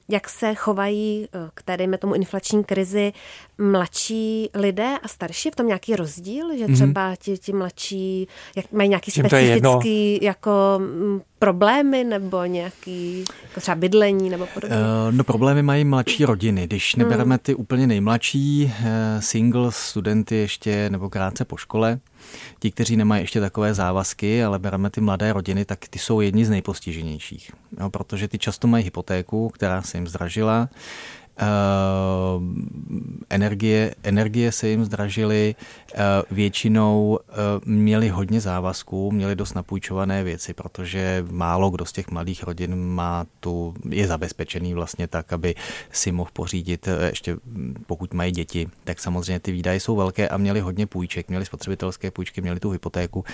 jak 0.08 0.28
se 0.28 0.54
chovají 0.54 1.28
k 1.54 1.62
dejme 1.76 1.98
tomu, 1.98 2.14
inflační 2.14 2.64
krizi 2.64 3.12
mladší 3.60 4.50
lidé 4.54 4.94
a 5.02 5.08
starší? 5.08 5.50
V 5.50 5.56
tom 5.56 5.66
nějaký 5.66 5.96
rozdíl, 5.96 6.56
že 6.58 6.64
mhm. 6.64 6.74
třeba 6.74 7.16
ti, 7.16 7.38
ti 7.38 7.52
mladší 7.52 8.28
jak 8.56 8.72
mají 8.72 8.88
nějaký 8.88 9.10
Čím 9.12 9.24
specifický 9.24 10.18
jako 10.22 10.50
mm, 10.78 11.20
problémy 11.38 12.04
nebo 12.04 12.44
nějaký 12.44 13.24
jako 13.42 13.60
třeba 13.60 13.74
bydlení 13.74 14.30
nebo 14.30 14.46
podobně? 14.54 14.76
Uh, 14.76 15.14
no 15.14 15.24
problémy 15.24 15.62
mají 15.62 15.84
mladší 15.84 16.24
rodiny. 16.24 16.66
Když 16.66 16.94
hmm. 16.94 17.04
nebereme 17.04 17.38
ty 17.38 17.54
úplně 17.54 17.86
nejmladší, 17.86 18.64
uh, 18.64 18.86
single 19.20 19.72
studenty 19.72 20.36
ještě 20.36 20.90
nebo 20.90 21.10
krátce 21.10 21.44
po 21.44 21.56
škole, 21.56 21.98
ti, 22.58 22.70
kteří 22.70 22.96
nemají 22.96 23.22
ještě 23.22 23.40
takové 23.40 23.74
závazky, 23.74 24.44
ale 24.44 24.58
bereme 24.58 24.90
ty 24.90 25.00
mladé 25.00 25.32
rodiny, 25.32 25.64
tak 25.64 25.78
ty 25.88 25.98
jsou 25.98 26.20
jedni 26.20 26.44
z 26.44 26.50
nejpostiženějších. 26.50 27.50
No, 27.78 27.90
protože 27.90 28.28
ty 28.28 28.38
často 28.38 28.68
mají 28.68 28.84
hypotéku, 28.84 29.48
která 29.48 29.82
se 29.82 29.96
jim 29.96 30.08
zdražila, 30.08 30.68
Uh, 31.40 32.42
energie, 33.30 33.94
energie 34.02 34.52
se 34.52 34.68
jim 34.68 34.84
zdražily, 34.84 35.54
uh, 35.94 36.00
většinou 36.30 37.18
uh, 37.28 37.36
měli 37.64 38.08
hodně 38.08 38.40
závazků, 38.40 39.12
měli 39.12 39.36
dost 39.36 39.54
napůjčované 39.54 40.24
věci, 40.24 40.54
protože 40.54 41.24
málo 41.30 41.70
kdo 41.70 41.84
z 41.84 41.92
těch 41.92 42.10
mladých 42.10 42.42
rodin 42.42 42.76
má 42.76 43.26
tu, 43.40 43.74
je 43.88 44.06
zabezpečený 44.06 44.74
vlastně 44.74 45.08
tak, 45.08 45.32
aby 45.32 45.54
si 45.92 46.12
mohl 46.12 46.30
pořídit, 46.32 46.88
ještě 47.06 47.36
pokud 47.86 48.14
mají 48.14 48.32
děti, 48.32 48.68
tak 48.84 49.00
samozřejmě 49.00 49.40
ty 49.40 49.52
výdaje 49.52 49.80
jsou 49.80 49.96
velké 49.96 50.28
a 50.28 50.36
měli 50.36 50.60
hodně 50.60 50.86
půjček, 50.86 51.28
měli 51.28 51.44
spotřebitelské 51.44 52.10
půjčky, 52.10 52.40
měli 52.40 52.60
tu 52.60 52.70
hypotéku, 52.70 53.24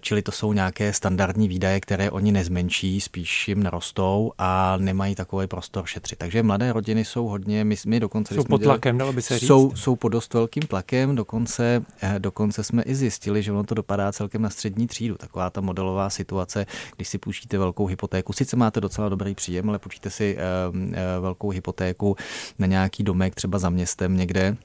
čili 0.00 0.22
to 0.22 0.32
jsou 0.32 0.52
nějaké 0.52 0.92
standardní 0.92 1.48
výdaje, 1.48 1.80
které 1.80 2.10
oni 2.10 2.32
nezmenší, 2.32 3.00
spíš 3.00 3.48
jim 3.48 3.62
narostou 3.62 4.32
a 4.38 4.76
nemají 4.76 5.14
takový 5.14 5.46
prostor 5.46 5.86
šetřit. 5.86 6.18
Takže 6.18 6.42
mladé 6.42 6.71
rodiny 6.72 7.04
jsou 7.04 7.26
hodně, 7.26 7.64
my, 7.64 7.76
my 7.86 8.00
dokonce... 8.00 8.34
Jsou 8.34 8.44
pod 8.44 8.62
tlakem, 8.62 8.98
dalo 8.98 9.12
by 9.12 9.22
se 9.22 9.38
říct. 9.38 9.48
Jsou, 9.48 9.72
jsou 9.74 9.96
pod 9.96 10.08
dost 10.08 10.34
velkým 10.34 10.62
tlakem, 10.62 11.16
dokonce, 11.16 11.84
eh, 12.02 12.14
dokonce 12.18 12.64
jsme 12.64 12.82
i 12.82 12.94
zjistili, 12.94 13.42
že 13.42 13.52
ono 13.52 13.64
to 13.64 13.74
dopadá 13.74 14.12
celkem 14.12 14.42
na 14.42 14.50
střední 14.50 14.86
třídu. 14.86 15.14
Taková 15.14 15.50
ta 15.50 15.60
modelová 15.60 16.10
situace, 16.10 16.66
když 16.96 17.08
si 17.08 17.18
půjčíte 17.18 17.58
velkou 17.58 17.86
hypotéku. 17.86 18.32
Sice 18.32 18.56
máte 18.56 18.80
docela 18.80 19.08
dobrý 19.08 19.34
příjem, 19.34 19.68
ale 19.68 19.78
půjčíte 19.78 20.10
si 20.10 20.36
uh, 20.70 20.78
uh, 20.78 20.92
velkou 21.20 21.50
hypotéku 21.50 22.16
na 22.58 22.66
nějaký 22.66 23.02
domek 23.02 23.34
třeba 23.34 23.58
za 23.58 23.70
městem 23.70 24.16
někde, 24.16 24.56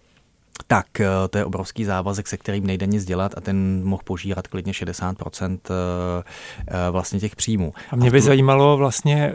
tak 0.68 0.86
to 1.30 1.38
je 1.38 1.46
obrovský 1.46 1.86
závazek, 1.86 2.28
se 2.28 2.38
kterým 2.38 2.68
nejde 2.68 2.86
nic 2.86 3.06
dělat 3.06 3.34
a 3.38 3.42
ten 3.42 3.82
mohl 3.84 4.02
požírat 4.06 4.48
klidně 4.48 4.74
60% 4.74 5.60
vlastně 6.92 7.20
těch 7.20 7.36
příjmů. 7.36 7.74
A 7.92 7.96
mě 7.96 8.12
by 8.12 8.22
zajímalo 8.22 8.78
vlastně 8.78 9.34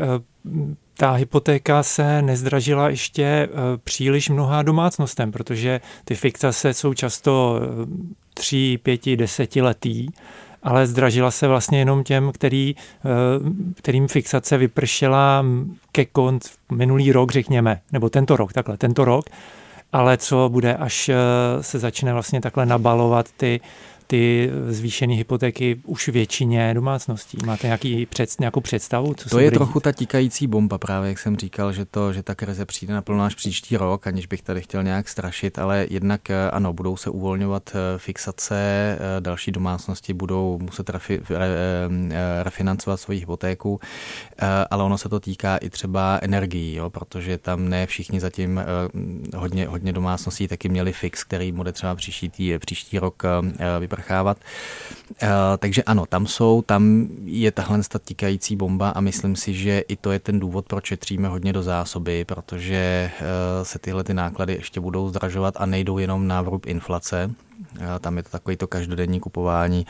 ta 0.97 1.13
hypotéka 1.13 1.83
se 1.83 2.23
nezdražila 2.23 2.89
ještě 2.89 3.23
eh, 3.25 3.49
příliš 3.85 4.29
mnoha 4.29 4.63
domácnostem, 4.63 5.33
protože 5.33 5.81
ty 6.05 6.15
fixace 6.15 6.75
jsou 6.75 6.95
často 6.95 7.61
3, 8.35 8.79
5, 8.83 9.17
10 9.17 9.57
letý, 9.57 10.07
ale 10.63 10.87
zdražila 10.87 11.31
se 11.31 11.49
vlastně 11.49 11.79
jenom 11.79 12.05
těm, 12.05 12.33
který, 12.33 12.75
eh, 12.77 13.09
kterým 13.75 14.09
fixace 14.09 14.59
vypršela 14.59 15.45
ke 15.93 16.05
konc 16.05 16.51
minulý 16.73 17.13
rok, 17.13 17.33
řekněme, 17.33 17.81
nebo 17.93 18.11
tento 18.11 18.37
rok, 18.37 18.53
takhle, 18.53 18.77
tento 18.77 19.05
rok, 19.05 19.25
ale 19.93 20.17
co 20.17 20.49
bude, 20.49 20.75
až 20.75 21.09
eh, 21.09 21.17
se 21.61 21.79
začne 21.79 22.13
vlastně 22.13 22.41
takhle 22.41 22.67
nabalovat 22.67 23.27
ty 23.37 23.61
ty 24.13 24.51
zvýšené 24.69 25.15
hypotéky 25.15 25.81
už 25.85 26.09
většině 26.09 26.75
domácností? 26.75 27.39
Máte 27.47 27.67
nějaký 27.67 28.07
před, 28.07 28.41
nějakou 28.41 28.61
představu? 28.61 29.15
Co 29.15 29.29
to 29.29 29.39
je 29.39 29.51
trochu 29.51 29.79
dít? 29.79 29.83
ta 29.83 29.93
tikající 29.93 30.47
bomba 30.47 30.79
právě, 30.79 31.09
jak 31.09 31.19
jsem 31.19 31.37
říkal, 31.37 31.73
že, 31.73 31.85
to, 31.85 32.13
že 32.13 32.23
ta 32.23 32.35
krize 32.35 32.65
přijde 32.65 32.95
naplno 32.95 33.25
až 33.25 33.35
příští 33.35 33.77
rok, 33.77 34.07
aniž 34.07 34.27
bych 34.27 34.43
tady 34.43 34.61
chtěl 34.61 34.83
nějak 34.83 35.09
strašit, 35.09 35.59
ale 35.59 35.87
jednak 35.91 36.31
eh, 36.31 36.51
ano, 36.51 36.73
budou 36.73 36.97
se 36.97 37.11
uvolňovat 37.11 37.71
eh, 37.75 37.99
fixace, 37.99 38.55
eh, 38.57 39.21
další 39.21 39.53
domácnosti 39.53 40.13
budou 40.13 40.59
muset 40.59 40.91
refi, 40.91 41.21
re, 41.31 41.49
refinancovat 42.43 43.01
svoji 43.01 43.19
hypotéku, 43.19 43.81
ale 44.71 44.85
ono 44.85 44.99
se 44.99 45.09
to 45.09 45.21
týká 45.21 45.57
i 45.57 45.71
třeba 45.71 46.19
energií, 46.23 46.75
jo, 46.75 46.91
protože 46.91 47.39
tam 47.39 47.69
ne 47.69 47.87
všichni 47.87 48.21
zatím 48.21 48.61
hodně, 49.37 49.67
hodně 49.67 49.93
domácností 49.93 50.49
taky 50.49 50.69
měli 50.69 50.93
fix, 50.93 51.25
který 51.25 51.53
bude 51.53 51.73
třeba 51.73 51.95
příští, 51.95 52.59
příští 52.59 52.99
rok 52.99 53.23
vyprchat 53.81 54.02
sprchávat. 54.03 54.39
Eh, 55.23 55.29
takže 55.59 55.83
ano, 55.83 56.07
tam 56.07 56.27
jsou, 56.27 56.63
tam 56.63 57.09
je 57.25 57.53
tahle 57.53 57.81
tikající 58.05 58.57
bomba 58.57 58.91
a 58.91 59.01
myslím 59.01 59.37
si, 59.37 59.55
že 59.55 59.79
i 59.79 59.97
to 59.97 60.13
je 60.13 60.19
ten 60.19 60.41
důvod, 60.41 60.67
proč 60.67 60.87
šetříme 60.87 61.29
hodně 61.29 61.53
do 61.53 61.63
zásoby, 61.63 62.25
protože 62.25 62.77
eh, 62.77 63.65
se 63.65 63.79
tyhle 63.79 64.05
ty 64.05 64.15
náklady 64.15 64.53
ještě 64.53 64.81
budou 64.81 65.09
zdražovat 65.09 65.55
a 65.57 65.67
nejdou 65.67 65.99
jenom 65.99 66.27
na 66.27 66.43
vrub 66.43 66.67
inflace, 66.67 67.31
eh, 67.81 67.99
tam 68.01 68.17
je 68.17 68.23
to 68.23 68.29
takový 68.29 68.57
to 68.57 68.67
každodenní 68.67 69.21
kupování 69.21 69.87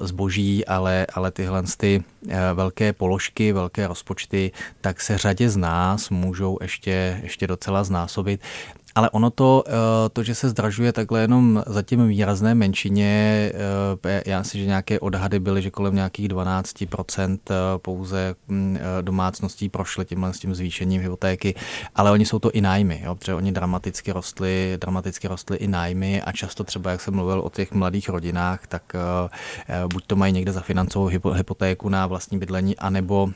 zboží, 0.00 0.66
ale, 0.66 1.06
ale 1.14 1.30
tyhle 1.30 1.62
ty 1.76 2.04
velké 2.54 2.92
položky, 2.92 3.52
velké 3.52 3.86
rozpočty, 3.86 4.52
tak 4.80 5.00
se 5.00 5.18
řadě 5.18 5.50
z 5.50 5.56
nás 5.56 6.10
můžou 6.10 6.58
ještě, 6.62 7.20
ještě 7.22 7.46
docela 7.46 7.84
znásobit 7.84 8.40
Ale 8.98 9.10
ono 9.10 9.30
to, 9.30 9.64
to, 10.12 10.22
že 10.22 10.34
se 10.34 10.48
zdražuje 10.48 10.92
takhle 10.92 11.20
jenom 11.20 11.62
zatím 11.66 12.08
výrazné 12.08 12.54
menšině, 12.54 13.52
já 14.26 14.44
si, 14.44 14.58
že 14.58 14.66
nějaké 14.66 15.00
odhady 15.00 15.38
byly, 15.38 15.62
že 15.62 15.70
kolem 15.70 15.94
nějakých 15.94 16.28
12% 16.28 17.38
pouze 17.76 18.34
mm, 18.48 18.78
domácností 19.00 19.68
prošly 19.68 20.04
tímhle 20.04 20.34
s 20.34 20.38
tím 20.38 20.54
zvýšením 20.54 21.02
hypotéky, 21.02 21.54
ale 21.94 22.10
oni 22.10 22.26
jsou 22.26 22.38
to 22.38 22.50
i 22.50 22.60
nájmy, 22.60 23.02
jo, 23.04 23.14
protože 23.14 23.34
oni 23.34 23.52
dramaticky 23.52 24.12
rostly, 24.12 24.78
dramaticky 24.80 25.28
rostly 25.28 25.56
i 25.56 25.68
nájmy 25.68 26.22
a 26.22 26.32
často 26.32 26.64
třeba, 26.64 26.90
jak 26.90 27.00
jsem 27.00 27.14
mluvil 27.14 27.40
o 27.40 27.50
těch 27.50 27.72
mladých 27.72 28.08
rodinách, 28.08 28.66
tak 28.66 28.82
buď 29.92 30.06
to 30.06 30.16
mají 30.16 30.32
někde 30.32 30.52
zafinancovat 30.52 31.12
hypotéku 31.34 31.88
na 31.88 32.06
vlastní 32.06 32.38
bydlení, 32.38 32.76
anebo, 32.76 33.30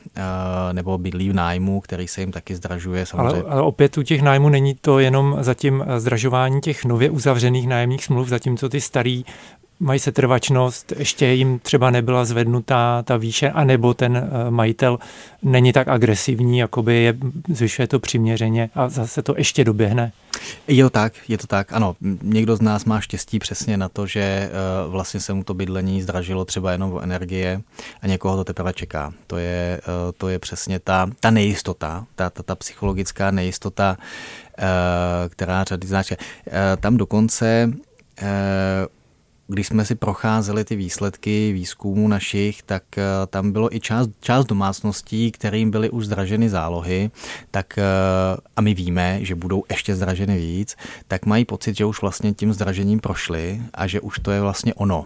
nebo 0.71 0.97
bydlí 0.97 1.29
v 1.29 1.33
nájmu, 1.33 1.81
který 1.81 2.07
se 2.07 2.21
jim 2.21 2.31
taky 2.31 2.55
zdražuje. 2.55 3.05
Samozřejmě. 3.05 3.41
Ale, 3.41 3.51
ale 3.51 3.61
opět 3.61 3.97
u 3.97 4.03
těch 4.03 4.21
nájmů 4.21 4.49
není 4.49 4.75
to 4.75 4.99
jenom 4.99 5.37
zatím 5.53 5.85
zdražování 5.97 6.61
těch 6.61 6.85
nově 6.85 7.09
uzavřených 7.09 7.67
nájemních 7.67 8.05
smluv, 8.05 8.27
zatímco 8.27 8.69
ty 8.69 8.81
starý 8.81 9.25
mají 9.83 9.99
setrvačnost, 9.99 10.93
ještě 10.97 11.25
jim 11.25 11.59
třeba 11.59 11.91
nebyla 11.91 12.25
zvednutá 12.25 13.03
ta 13.03 13.17
výše, 13.17 13.49
anebo 13.49 13.93
ten 13.93 14.17
eh, 14.17 14.51
majitel 14.51 14.99
není 15.43 15.73
tak 15.73 15.87
agresivní, 15.87 16.57
jakoby 16.57 16.95
je, 16.95 17.17
zvyšuje 17.47 17.87
to 17.87 17.99
přiměřeně 17.99 18.69
a 18.75 18.89
zase 18.89 19.21
to 19.21 19.33
ještě 19.37 19.63
doběhne. 19.63 20.11
Je 20.67 20.83
to 20.83 20.89
tak, 20.89 21.13
je 21.27 21.37
to 21.37 21.47
tak, 21.47 21.73
ano. 21.73 21.95
Někdo 22.21 22.55
z 22.55 22.61
nás 22.61 22.85
má 22.85 23.01
štěstí 23.01 23.39
přesně 23.39 23.77
na 23.77 23.89
to, 23.89 24.07
že 24.07 24.21
eh, 24.21 24.49
vlastně 24.87 25.19
se 25.19 25.33
mu 25.33 25.43
to 25.43 25.53
bydlení 25.53 26.01
zdražilo 26.01 26.45
třeba 26.45 26.71
jenom 26.71 26.93
o 26.93 27.01
energie 27.01 27.61
a 28.01 28.07
někoho 28.07 28.35
to 28.35 28.43
teprve 28.43 28.73
čeká. 28.73 29.13
To 29.27 29.37
je, 29.37 29.81
eh, 29.81 30.11
to 30.17 30.29
je 30.29 30.39
přesně 30.39 30.79
ta, 30.79 31.09
ta 31.19 31.31
nejistota, 31.31 32.05
ta, 32.15 32.29
ta, 32.29 32.43
ta 32.43 32.55
psychologická 32.55 33.31
nejistota, 33.31 33.97
která 35.29 35.63
řady 35.63 35.87
znáče. 35.87 36.17
Tam 36.79 36.97
dokonce 36.97 37.73
když 39.53 39.67
jsme 39.67 39.85
si 39.85 39.95
procházeli 39.95 40.63
ty 40.63 40.75
výsledky 40.75 41.51
výzkumů 41.53 42.07
našich, 42.07 42.63
tak 42.63 42.83
eh, 42.97 43.03
tam 43.27 43.51
bylo 43.51 43.75
i 43.75 43.79
část, 43.79 44.09
část 44.19 44.45
domácností, 44.45 45.31
kterým 45.31 45.71
byly 45.71 45.89
už 45.89 46.05
zdraženy 46.05 46.49
zálohy, 46.49 47.11
tak 47.51 47.77
eh, 47.77 47.83
a 48.55 48.61
my 48.61 48.73
víme, 48.73 49.19
že 49.21 49.35
budou 49.35 49.63
ještě 49.69 49.95
zdraženy 49.95 50.37
víc, 50.37 50.75
tak 51.07 51.25
mají 51.25 51.45
pocit, 51.45 51.77
že 51.77 51.85
už 51.85 52.01
vlastně 52.01 52.33
tím 52.33 52.53
zdražením 52.53 52.99
prošli 52.99 53.61
a 53.73 53.87
že 53.87 54.01
už 54.01 54.19
to 54.19 54.31
je 54.31 54.41
vlastně 54.41 54.73
ono. 54.73 55.05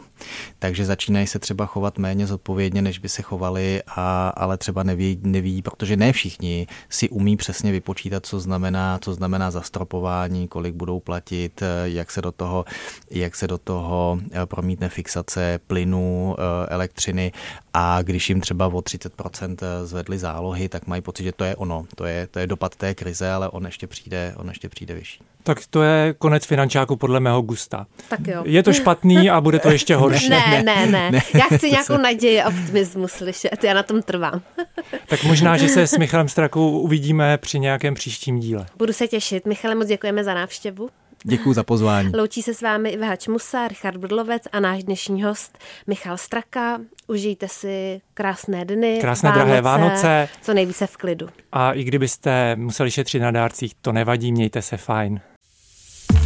Takže 0.60 0.86
začínají 0.86 1.28
se 1.28 1.40
třeba 1.40 1.66
chovat 1.66 1.98
méně 1.98 2.28
zodpovědně, 2.28 2.82
než 2.82 3.00
by 3.00 3.10
se 3.10 3.22
chovali, 3.22 3.82
a, 3.88 4.30
ale 4.30 4.58
třeba 4.58 4.84
neví, 4.84 5.20
neví, 5.24 5.62
protože 5.62 5.98
ne 5.98 6.14
všichni 6.14 6.68
si 6.90 7.10
umí 7.10 7.38
přesně 7.38 7.72
vypočítat, 7.72 8.26
co 8.26 8.40
znamená, 8.40 9.00
co 9.02 9.14
znamená 9.14 9.52
zastropování, 9.52 10.48
kolik 10.48 10.76
budou 10.76 11.00
platit, 11.00 11.62
eh, 11.62 11.68
jak 11.84 12.12
se 12.12 12.22
do 12.22 12.32
toho, 12.32 12.66
jak 13.12 13.36
se 13.36 13.48
do 13.48 13.58
toho 13.58 14.20
promítne 14.46 14.90
fixace 14.90 15.60
plynu, 15.68 16.36
eh, 16.38 16.68
elektřiny 16.70 17.32
a 17.74 18.02
když 18.02 18.30
jim 18.30 18.42
třeba 18.42 18.68
o 18.68 18.82
30% 18.82 19.64
eh, 19.64 19.86
zvedly 19.86 20.18
zálohy, 20.18 20.70
tak 20.70 20.88
mají 20.88 21.02
pocit, 21.02 21.24
že 21.24 21.32
to 21.32 21.44
je 21.44 21.56
ono, 21.56 21.86
to 21.96 22.06
je, 22.06 22.28
to 22.28 22.40
je 22.40 22.48
dopad 22.48 22.76
té 22.76 22.96
krize, 22.96 23.32
ale 23.32 23.50
on 23.50 23.66
ještě 23.66 23.88
přijde, 23.88 24.34
on 24.38 24.48
ještě 24.48 24.70
přijde 24.70 24.94
vyšší. 24.94 25.20
Tak 25.44 25.58
to 25.70 25.84
je 25.84 26.14
konec 26.14 26.46
finančáku 26.46 26.96
podle 26.96 27.20
mého 27.20 27.42
gusta. 27.42 27.88
Tak 28.10 28.28
jo. 28.28 28.44
Je 28.46 28.64
to 28.64 28.74
špatný 28.74 29.30
a 29.30 29.42
bude 29.42 29.60
to 29.60 29.70
ještě 29.70 29.96
horší. 29.96 30.30
ne, 30.30 30.64
ne, 30.66 30.86
ne, 30.86 31.12
ne. 31.12 31.22
Já 31.34 31.58
chci 31.58 31.72
nějakou 31.72 31.96
se... 31.96 31.98
naději 31.98 32.42
a 32.42 32.48
optimismus 32.48 33.12
slyšet, 33.12 33.64
já 33.64 33.74
na 33.74 33.84
tom 33.84 34.02
trvám. 34.02 34.42
tak 35.08 35.24
možná, 35.24 35.58
že 35.58 35.68
se 35.68 35.88
s 35.88 35.98
Michalem 35.98 36.30
Strakou 36.30 36.80
uvidíme 36.80 37.38
při 37.38 37.60
nějakém 37.60 37.94
příštím 37.94 38.40
díle. 38.40 38.66
Budu 38.78 38.94
se 38.94 39.08
těšit. 39.08 39.46
Michale, 39.46 39.76
moc 39.76 39.88
děkujeme 39.88 40.24
za 40.24 40.34
návštěvu. 40.34 40.90
Děkuji 41.30 41.54
za 41.54 41.64
pozvání. 41.64 42.12
Loučí 42.16 42.42
se 42.42 42.54
s 42.54 42.62
vámi 42.62 42.90
Iva 42.90 43.08
Hačmusa, 43.08 43.68
Richard 43.68 43.98
Brdlovec 43.98 44.44
a 44.52 44.60
náš 44.60 44.84
dnešní 44.84 45.24
host 45.24 45.58
Michal 45.88 46.18
Straka. 46.18 46.80
Užijte 47.08 47.48
si 47.48 48.02
krásné 48.14 48.66
dny, 48.66 48.98
krásné 49.02 49.30
Vánoce, 49.30 49.46
drahé 49.46 49.62
Vánoce. 49.62 50.30
Co 50.42 50.54
nejvíce 50.54 50.88
v 50.88 50.98
klidu. 50.98 51.30
A 51.52 51.74
i 51.74 51.84
kdybyste 51.84 52.56
museli 52.56 52.92
šetřit 52.92 53.20
na 53.20 53.32
dárcích, 53.32 53.74
to 53.82 53.92
nevadí, 53.92 54.32
mějte 54.32 54.62
se 54.62 54.78
fajn. 54.78 55.22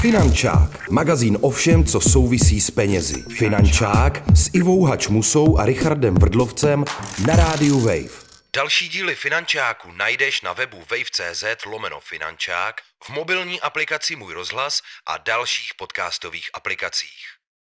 Finančák. 0.01 0.89
Magazín 0.89 1.37
o 1.41 1.49
všem, 1.49 1.85
co 1.85 2.01
souvisí 2.01 2.61
s 2.61 2.71
penězi. 2.71 3.21
Finančák 3.21 4.23
s 4.35 4.49
Ivou 4.53 4.83
Hačmusou 4.85 5.57
a 5.57 5.65
Richardem 5.65 6.15
Vrdlovcem 6.15 6.85
na 7.27 7.35
rádiu 7.35 7.79
Wave. 7.79 8.31
Další 8.55 8.89
díly 8.89 9.15
Finančáku 9.15 9.91
najdeš 9.97 10.41
na 10.41 10.53
webu 10.53 10.77
wave.cz 10.77 11.65
lomeno 11.65 11.99
Finančák, 11.99 12.75
v 13.03 13.09
mobilní 13.09 13.61
aplikaci 13.61 14.15
Můj 14.15 14.33
rozhlas 14.33 14.81
a 15.05 15.17
dalších 15.17 15.73
podcastových 15.73 16.49
aplikacích. 16.53 17.30